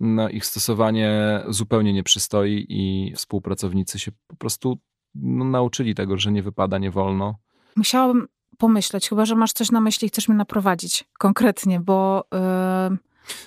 [0.00, 4.78] no, ich stosowanie zupełnie nie przystoi i współpracownicy się po prostu
[5.14, 7.34] no, nauczyli tego, że nie wypada, nie wolno.
[7.76, 8.28] Musiałabym
[8.62, 12.24] pomyśleć, chyba że masz coś na myśli i chcesz mnie naprowadzić konkretnie, bo.
[12.32, 12.96] Yy...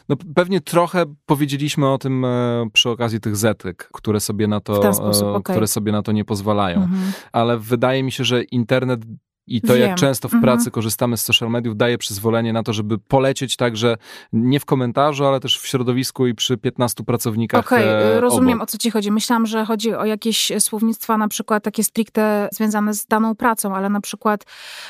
[0.09, 4.93] No pewnie trochę powiedzieliśmy o tym e, przy okazji tych zetyk, które sobie na to,
[4.93, 5.55] sposób, okay.
[5.55, 6.77] które sobie na to nie pozwalają.
[6.77, 7.11] Mhm.
[7.31, 9.01] Ale wydaje mi się, że internet
[9.47, 9.81] i to, Wiem.
[9.81, 10.43] jak często w mhm.
[10.43, 13.97] pracy korzystamy z social mediów, daje przyzwolenie na to, żeby polecieć także
[14.33, 17.65] nie w komentarzu, ale też w środowisku i przy 15 pracownikach.
[17.65, 18.63] Okej, okay, e, rozumiem obok.
[18.63, 19.11] o co ci chodzi.
[19.11, 23.89] Myślałam, że chodzi o jakieś słownictwa na przykład takie stricte związane z daną pracą, ale
[23.89, 24.45] na przykład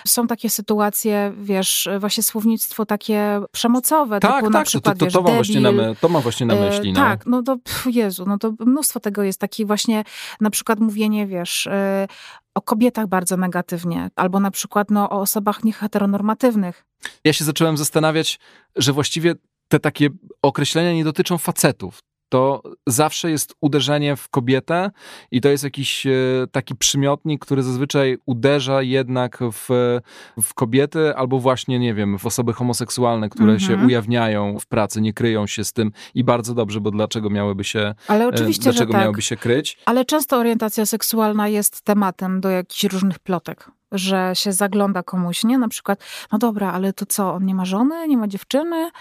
[0.08, 5.12] są takie sytuacje, wiesz, właśnie słownictwo takie przemocowe, tak, typu tak, na przykład, to, to,
[5.12, 6.94] to, wiesz, ma właśnie na my, to ma właśnie na e, myśli.
[6.94, 7.00] No.
[7.00, 9.40] Tak, no to pff, Jezu, no to mnóstwo tego jest.
[9.40, 10.04] Taki właśnie
[10.42, 12.08] na przykład mówienie, wiesz, e,
[12.56, 16.86] o kobietach bardzo negatywnie, albo na przykład no, o osobach nieheteronormatywnych.
[17.24, 18.40] Ja się zacząłem zastanawiać,
[18.76, 19.36] że właściwie
[19.68, 20.10] te takie
[20.42, 22.00] określenia nie dotyczą facetów
[22.36, 24.92] to zawsze jest uderzenie w kobietę
[25.32, 26.12] i to jest jakiś e,
[26.52, 30.00] taki przymiotnik, który zazwyczaj uderza jednak w,
[30.42, 33.60] w kobiety albo właśnie, nie wiem, w osoby homoseksualne, które -hmm.
[33.60, 33.88] się mhm.
[33.88, 37.96] ujawniają w pracy, nie kryją się z tym i bardzo dobrze, bo dlaczego miałyby się,
[38.08, 39.02] Ale e, oczywiście, dlaczego tak.
[39.02, 39.78] miałyby się kryć?
[39.86, 45.58] Ale często orientacja seksualna jest tematem do jakichś różnych plotek że się zagląda komuś, nie?
[45.58, 48.92] Na przykład, no dobra, ale to co, on nie ma żony, nie ma dziewczyny?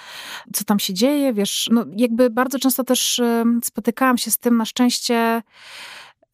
[0.52, 1.32] Co tam się dzieje?
[1.32, 3.20] Wiesz, no jakby bardzo często też
[3.64, 5.42] spotykałam się z tym, na szczęście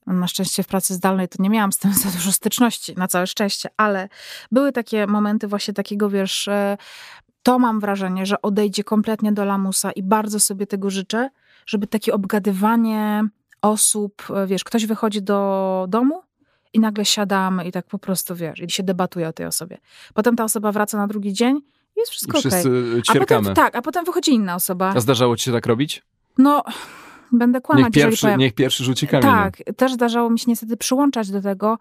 [0.07, 3.27] na szczęście w pracy zdalnej to nie miałam z tym za dużo styczności, na całe
[3.27, 4.09] szczęście, ale
[4.53, 6.77] były takie momenty właśnie takiego, wiesz, e,
[7.43, 11.31] to mam wrażenie, że odejdzie kompletnie do lamusa i bardzo sobie tego życzę,
[11.67, 13.25] żeby takie obgadywanie
[13.63, 16.23] osób, e, wiesz, ktoś wychodzi do domu,
[16.73, 19.79] i nagle siadamy i tak po prostu, wiesz, i się debatuje o tej osobie.
[20.15, 21.57] Potem ta osoba wraca na drugi dzień
[21.97, 22.61] i jest wszystko okej.
[22.61, 23.03] Okay.
[23.09, 24.93] A potem, tak, a potem wychodzi inna osoba.
[24.97, 26.03] A zdarzało ci się tak robić?
[26.39, 26.63] No,
[27.33, 27.85] będę kłamać.
[27.85, 28.41] Niech pierwszy, powiem...
[28.41, 29.35] niech pierwszy rzuci kamieniem.
[29.35, 31.79] Tak, też zdarzało mi się niestety przyłączać do tego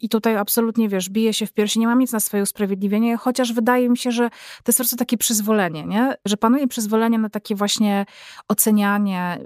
[0.00, 3.52] i tutaj absolutnie, wiesz, bije się w piersi, nie mam nic na swoje usprawiedliwienie, chociaż
[3.52, 6.14] wydaje mi się, że to jest po prostu takie przyzwolenie, nie?
[6.24, 8.06] Że panuje przyzwolenie na takie właśnie
[8.48, 9.38] ocenianie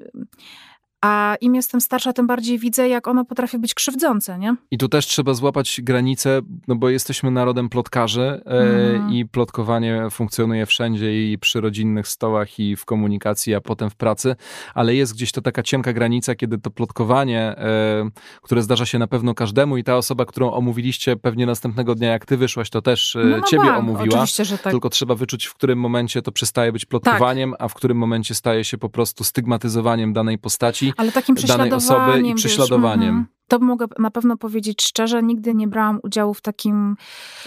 [1.01, 4.57] a im jestem starsza, tym bardziej widzę, jak ono potrafi być krzywdzące, nie?
[4.70, 9.12] I tu też trzeba złapać granicę, no bo jesteśmy narodem plotkarzy mm.
[9.12, 14.36] i plotkowanie funkcjonuje wszędzie i przy rodzinnych stołach i w komunikacji, a potem w pracy,
[14.74, 18.11] ale jest gdzieś to taka cienka granica, kiedy to plotkowanie, e,
[18.42, 22.26] które zdarza się na pewno każdemu i ta osoba, którą omówiliście pewnie następnego dnia, jak
[22.26, 23.78] ty wyszłaś, to też e, no, no ciebie bank.
[23.78, 24.14] omówiła.
[24.14, 24.72] Oczywiście, że tak.
[24.72, 27.62] Tylko trzeba wyczuć, w którym momencie to przestaje być plotkowaniem, tak.
[27.62, 32.20] a w którym momencie staje się po prostu stygmatyzowaniem danej postaci ale takim danej osoby
[32.20, 33.01] i prześladowaniem.
[33.01, 36.97] Wiesz, mm, to mogę na pewno powiedzieć szczerze, nigdy nie brałam udziału w takim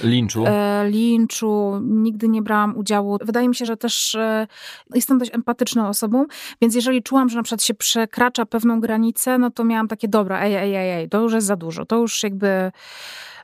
[0.04, 0.44] linczu.
[0.48, 3.18] E, linczu, nigdy nie brałam udziału.
[3.26, 4.48] Wydaje mi się, że też e,
[4.96, 6.26] jestem dość empatyczną osobą,
[6.62, 10.42] więc jeżeli czułam, że na przykład się przekracza pewną granicę, no to miałam takie, dobra,
[10.42, 12.72] ej, ej, ej, ej to już jest za dużo, to już jakby...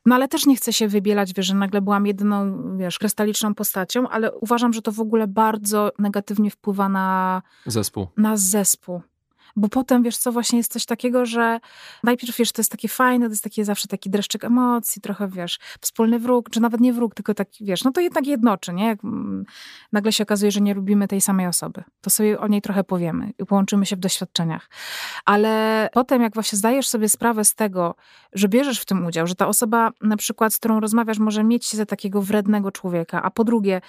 [0.05, 4.09] No ale też nie chcę się wybielać, wiesz, że nagle byłam jedyną, wiesz, krystaliczną postacią,
[4.09, 7.41] ale uważam, że to w ogóle bardzo negatywnie wpływa na...
[7.65, 8.07] Zespół.
[8.17, 9.01] Na zespół.
[9.57, 11.59] Bo potem, wiesz co, właśnie jest coś takiego, że
[12.03, 15.59] najpierw, wiesz, to jest takie fajne, to jest taki zawsze taki dreszczyk emocji, trochę, wiesz,
[15.81, 18.85] wspólny wróg, czy nawet nie wróg, tylko taki, wiesz, no to jednak jednoczy, nie?
[18.85, 19.45] Jak mm,
[19.91, 23.31] nagle się okazuje, że nie lubimy tej samej osoby, to sobie o niej trochę powiemy
[23.39, 24.69] i połączymy się w doświadczeniach.
[25.25, 27.95] Ale potem, jak właśnie zdajesz sobie sprawę z tego,
[28.33, 31.65] że bierzesz w tym udział, że ta osoba na przykład, z którą rozmawiasz, może mieć
[31.65, 33.81] się za takiego wrednego człowieka, a po drugie,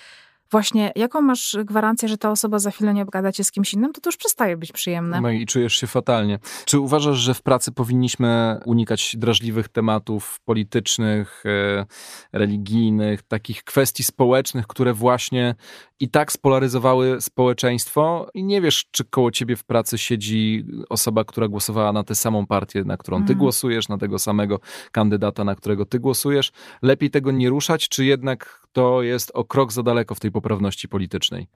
[0.51, 3.93] właśnie jaką masz gwarancję, że ta osoba za chwilę nie obgada cię z kimś innym,
[3.93, 5.21] to to już przestaje być przyjemne.
[5.21, 6.39] No i czujesz się fatalnie.
[6.65, 11.87] Czy uważasz, że w pracy powinniśmy unikać drażliwych tematów politycznych, e,
[12.33, 15.55] religijnych, takich kwestii społecznych, które właśnie
[16.01, 21.49] i tak spolaryzowały społeczeństwo i nie wiesz, czy koło ciebie w pracy siedzi osoba, która
[21.49, 23.39] głosowała na tę samą partię, na którą ty mm.
[23.39, 24.61] głosujesz, na tego samego
[24.93, 26.53] kandydata, na którego ty głosujesz.
[26.83, 30.89] Lepiej tego nie ruszać, czy jednak to jest o krok za daleko w tej poprawności
[30.89, 31.47] politycznej?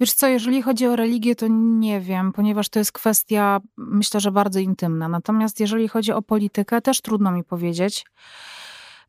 [0.00, 4.32] Wiesz co, jeżeli chodzi o religię, to nie wiem, ponieważ to jest kwestia, myślę, że
[4.32, 5.08] bardzo intymna.
[5.08, 8.04] Natomiast jeżeli chodzi o politykę, też trudno mi powiedzieć.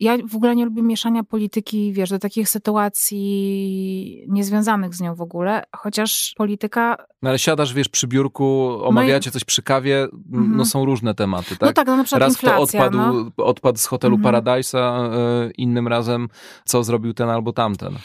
[0.02, 5.22] Ja w ogóle nie lubię mieszania polityki, wiesz, do takich sytuacji niezwiązanych z nią w
[5.22, 6.98] ogóle, chociaż polityka...
[7.22, 9.34] No ale siadasz, wiesz, przy biurku, omawiacie no i...
[9.34, 10.58] coś przy kawie, mhm.
[10.58, 11.62] no są różne tematy, tak?
[11.62, 13.46] No tak, no na przykład Raz inflacja, kto odpadł, no.
[13.46, 14.36] odpadł z hotelu mhm.
[14.36, 15.14] Paradise'a,
[15.48, 16.28] y, innym razem
[16.66, 17.98] co zrobił ten albo tamten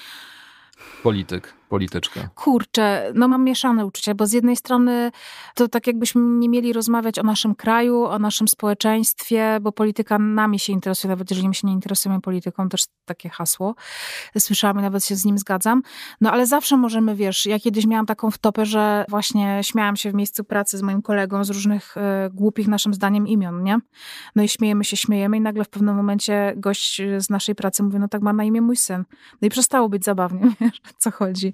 [1.03, 2.29] polityk polityczka?
[2.35, 5.11] Kurczę, no mam mieszane uczucia, bo z jednej strony
[5.55, 10.59] to tak jakbyśmy nie mieli rozmawiać o naszym kraju, o naszym społeczeństwie, bo polityka nami
[10.59, 13.75] się interesuje, nawet jeżeli my się nie interesujemy polityką, też takie hasło.
[14.39, 15.83] Słyszałam i nawet się z nim zgadzam.
[16.21, 20.15] No ale zawsze możemy, wiesz, ja kiedyś miałam taką wtopę, że właśnie śmiałam się w
[20.15, 22.01] miejscu pracy z moim kolegą z różnych y,
[22.31, 23.79] głupich naszym zdaniem imion, nie?
[24.37, 27.99] No i śmiejemy się, śmiejemy i nagle w pewnym momencie gość z naszej pracy mówi,
[27.99, 29.05] no tak ma na imię mój syn.
[29.43, 31.53] No i przestało być zabawnie, wiesz, co chodzi.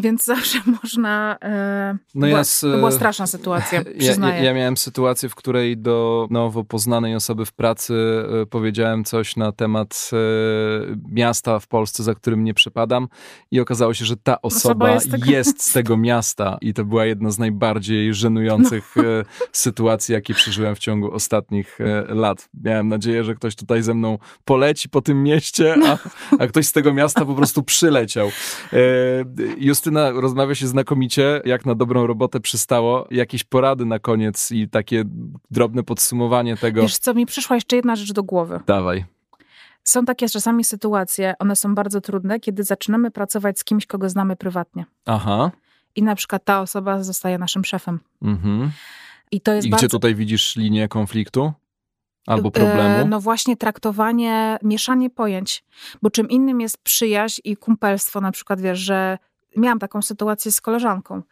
[0.00, 1.36] Więc zawsze można.
[1.42, 4.38] E, no była, to była straszna sytuacja, przyznaję.
[4.38, 7.94] Ja, ja, miałem sytuację, w której do nowo poznanej osoby w pracy
[8.42, 10.16] e, powiedziałem coś na temat e,
[11.08, 13.08] miasta w Polsce, za którym nie przepadam,
[13.50, 15.30] i okazało się, że ta osoba, osoba jest, tego...
[15.30, 16.58] jest, z tego miasta.
[16.60, 19.04] I to była jedna z najbardziej żenujących no.
[19.04, 22.48] E, sytuacji, jakie przeżyłem w ciągu ostatnich e, lat.
[22.64, 25.98] Miałem nadzieję, że ktoś tutaj ze mną poleci po tym mieście, a,
[26.38, 28.28] a ktoś z tego miasta po prostu przyleciał.
[28.72, 28.78] E,
[29.86, 33.06] Justyna rozmawia się znakomicie, jak na dobrą robotę przystało.
[33.10, 35.04] Jakieś porady na koniec i takie
[35.50, 36.82] drobne podsumowanie tego.
[36.82, 38.60] Wiesz co, mi przyszła jeszcze jedna rzecz do głowy.
[38.66, 39.04] Dawaj.
[39.84, 44.36] Są takie czasami sytuacje, one są bardzo trudne, kiedy zaczynamy pracować z kimś, kogo znamy
[44.36, 44.84] prywatnie.
[45.04, 45.50] Aha.
[45.96, 48.00] I na przykład ta osoba zostaje naszym szefem.
[48.22, 48.70] Mhm.
[49.30, 49.86] I to jest I bardzo...
[49.86, 51.52] gdzie tutaj widzisz linię konfliktu?
[52.26, 53.04] Albo problemu?
[53.04, 55.64] E, no właśnie traktowanie, mieszanie pojęć.
[56.02, 59.18] Bo czym innym jest przyjaźń i kumpelstwo, na przykład wiesz, że
[59.56, 61.22] miałam taką sytuację z koleżanką.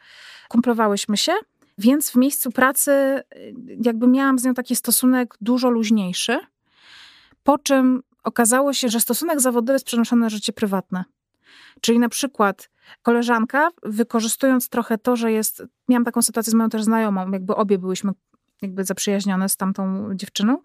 [0.49, 1.33] Kumplowałyśmy się,
[1.79, 3.55] więc w miejscu pracy y,
[3.85, 6.39] jakby miałam z nią taki stosunek dużo luźniejszy.
[7.43, 11.05] Po czym okazało się, że stosunek zawodowy jest przenoszony na życie prywatne.
[11.81, 12.71] Czyli na przykład
[13.03, 15.63] koleżanka, wykorzystując trochę to, że jest.
[15.89, 18.13] Miałam taką sytuację z moją też znajomą, jakby obie byłyśmy
[18.63, 20.59] jakby zaprzyjaźnione z tamtą dziewczyną.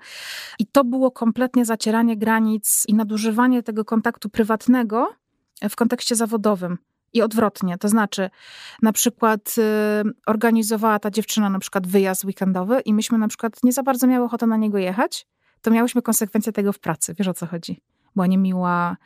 [0.59, 5.15] I to było kompletnie zacieranie granic i nadużywanie tego kontaktu prywatnego
[5.69, 6.77] w kontekście zawodowym.
[7.13, 8.29] I odwrotnie, to znaczy
[8.81, 13.73] na przykład y, organizowała ta dziewczyna na przykład wyjazd weekendowy i myśmy na przykład nie
[13.73, 15.27] za bardzo miały ochotę na niego jechać,
[15.61, 17.15] to miałyśmy konsekwencje tego w pracy.
[17.19, 17.81] Wiesz o co chodzi?
[18.15, 18.97] Była niemiła,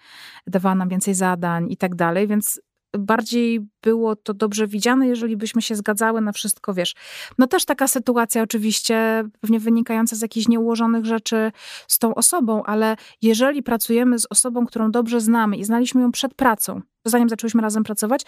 [0.48, 2.62] dawała nam więcej zadań i tak dalej, więc
[2.98, 6.96] bardziej było to dobrze widziane, jeżeli byśmy się zgadzały na wszystko, wiesz.
[7.38, 11.52] No też taka sytuacja oczywiście, pewnie wynikająca z jakichś nieułożonych rzeczy
[11.88, 16.34] z tą osobą, ale jeżeli pracujemy z osobą, którą dobrze znamy i znaliśmy ją przed
[16.34, 18.22] pracą, zanim zaczęliśmy razem pracować,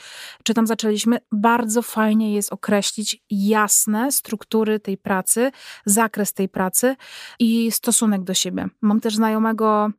[0.43, 5.51] czy tam zaczęliśmy, bardzo fajnie jest określić jasne struktury tej pracy,
[5.85, 6.95] zakres tej pracy
[7.39, 8.67] i stosunek do siebie.
[8.81, 9.91] Mam też znajomego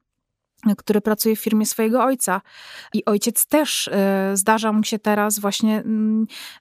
[0.76, 2.40] który pracuje w firmie swojego ojca.
[2.92, 3.92] I ojciec też y,
[4.34, 5.84] zdarza mu się teraz właśnie y,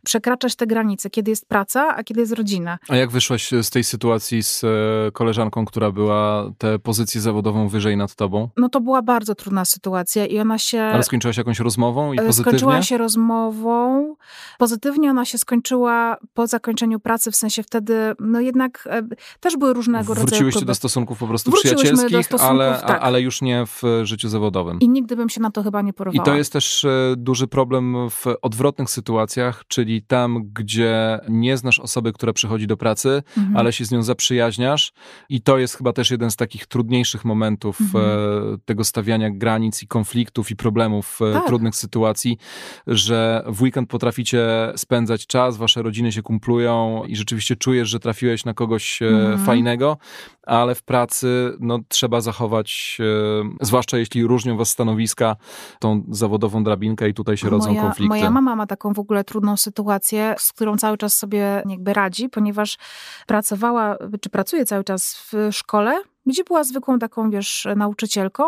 [0.03, 2.79] przekraczać te granice, kiedy jest praca, a kiedy jest rodzina.
[2.89, 7.97] A jak wyszłaś z tej sytuacji z y, koleżanką, która była tę pozycję zawodową wyżej
[7.97, 8.49] nad tobą?
[8.57, 10.81] No to była bardzo trudna sytuacja i ona się...
[10.81, 12.59] Ale skończyłaś jakąś rozmową i pozytywnie?
[12.59, 14.15] Skończyła się rozmową.
[14.57, 18.87] Pozytywnie ona się skończyła po zakończeniu pracy, w sensie wtedy, no jednak
[19.39, 20.27] też były różnego rodzaju...
[20.27, 23.01] Wróciłyście do stosunków po prostu przyjacielskich, stosunków, ale, tak.
[23.01, 24.79] ale już nie w życiu zawodowym.
[24.79, 26.23] I nigdy bym się na to chyba nie porwała.
[26.23, 31.79] I to jest też e, duży problem w odwrotnych sytuacjach, czyli tam, gdzie nie znasz
[31.79, 33.57] osoby, która przychodzi do pracy, mhm.
[33.57, 34.93] ale się z nią zaprzyjaźniasz.
[35.29, 38.05] I to jest chyba też jeden z takich trudniejszych momentów mhm.
[38.05, 41.47] E, tego stawiania granic i konfliktów i problemów, e, tak.
[41.47, 42.37] trudnych sytuacji,
[42.87, 48.45] że w weekend potraficie spędzać czas, wasze rodziny się kumplują i rzeczywiście czujesz, że trafiłeś
[48.45, 49.39] na kogoś mhm.
[49.39, 49.97] fajnego,
[50.43, 52.97] ale w pracy no, trzeba zachować,
[53.61, 55.35] zwłaszcza jeśli różnią was stanowiska,
[55.79, 58.09] tą zawodową drabinkę i tutaj się rodzą moja, konflikty.
[58.09, 62.29] Moja mama ma taką w ogóle trudną sytuację, z którą cały czas sobie jakby radzi,
[62.29, 62.77] ponieważ
[63.27, 68.43] pracowała, czy pracuje cały czas w szkole, gdzie była zwykłą taką, wiesz, nauczycielką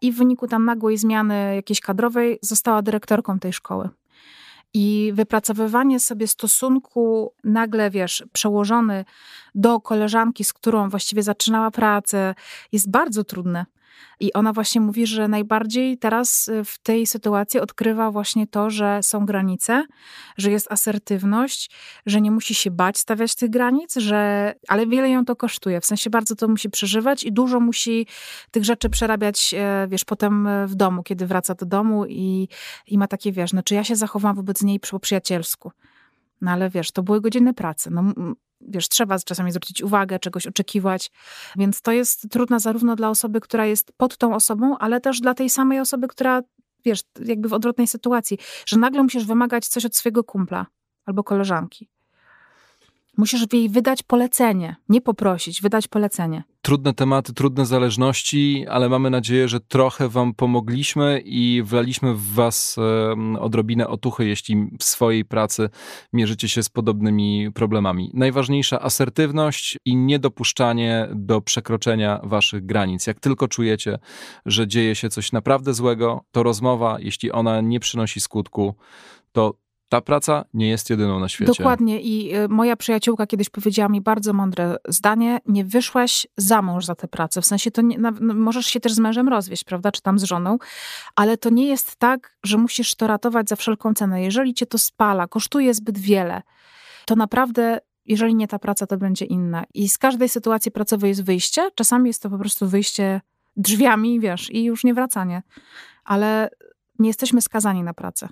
[0.00, 3.88] i w wyniku tam nagłej zmiany jakiejś kadrowej została dyrektorką tej szkoły.
[4.74, 9.04] I wypracowywanie sobie stosunku nagle, wiesz, przełożony
[9.54, 12.34] do koleżanki, z którą właściwie zaczynała pracę,
[12.72, 13.66] jest bardzo trudne.
[14.20, 19.00] I ona właśnie mówi, że najbardziej teraz y, w tej sytuacji odkrywa właśnie to, że
[19.02, 19.84] są granice,
[20.36, 21.70] że jest asertywność,
[22.06, 25.80] że nie musi się bać stawiać tych granic, że, ale wiele ją to kosztuje.
[25.80, 28.06] W sensie bardzo to musi przeżywać i dużo musi
[28.50, 32.48] tych rzeczy przerabiać, e, wiesz, potem e, w domu, kiedy wraca do domu i,
[32.86, 35.72] i ma takie, wiesz, no, czy ja się zachowam wobec niej po przyjacielsku
[36.40, 37.90] No ale wiesz, to były godziny pracy.
[37.90, 38.04] No,
[38.60, 41.10] wiesz, trzeba czasami zwrócić uwagę, czegoś oczekiwać,
[41.56, 45.34] więc to jest trudne zarówno dla osoby, która jest pod tą osobą, ale też dla
[45.34, 46.42] tej samej osoby, która,
[46.84, 50.66] wiesz, jakby w odwrotnej sytuacji, że nagle musisz wymagać coś od swojego kumpla
[51.06, 51.88] albo koleżanki.
[53.18, 56.42] Musisz jej wydać polecenie, nie poprosić, wydać polecenie.
[56.62, 62.76] Trudne tematy, trudne zależności, ale mamy nadzieję, że trochę Wam pomogliśmy i wlaliśmy w Was
[63.40, 65.68] odrobinę otuchy, jeśli w swojej pracy
[66.12, 68.10] mierzycie się z podobnymi problemami.
[68.14, 73.06] Najważniejsza asertywność i niedopuszczanie do przekroczenia Waszych granic.
[73.06, 73.98] Jak tylko czujecie,
[74.46, 78.74] że dzieje się coś naprawdę złego, to rozmowa, jeśli ona nie przynosi skutku,
[79.32, 79.54] to
[79.88, 81.52] ta praca nie jest jedyną na świecie.
[81.58, 86.84] Dokładnie i y, moja przyjaciółka kiedyś powiedziała mi bardzo mądre zdanie, nie wyszłaś za mąż
[86.84, 89.92] za tę pracę, w sensie to nie, no, możesz się też z mężem rozwieść, prawda,
[89.92, 90.58] czy tam z żoną,
[91.16, 94.22] ale to nie jest tak, że musisz to ratować za wszelką cenę.
[94.22, 96.42] Jeżeli cię to spala, kosztuje zbyt wiele,
[97.06, 99.64] to naprawdę jeżeli nie ta praca, to będzie inna.
[99.74, 103.20] I z każdej sytuacji pracowej jest wyjście, czasami jest to po prostu wyjście
[103.56, 105.42] drzwiami, wiesz, i już nie wracanie.
[106.04, 106.50] Ale
[106.98, 108.28] nie jesteśmy skazani na pracę.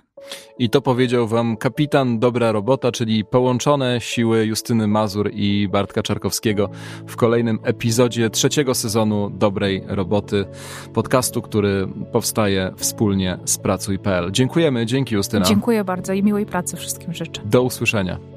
[0.59, 6.69] I to powiedział wam kapitan Dobra Robota, czyli połączone siły Justyny Mazur i Bartka Czarkowskiego
[7.07, 10.45] w kolejnym epizodzie trzeciego sezonu Dobrej Roboty,
[10.93, 14.31] podcastu, który powstaje wspólnie z Pracuj.pl.
[14.31, 15.45] Dziękujemy, dzięki Justyna.
[15.45, 17.41] Dziękuję bardzo i miłej pracy wszystkim życzę.
[17.45, 18.36] Do usłyszenia.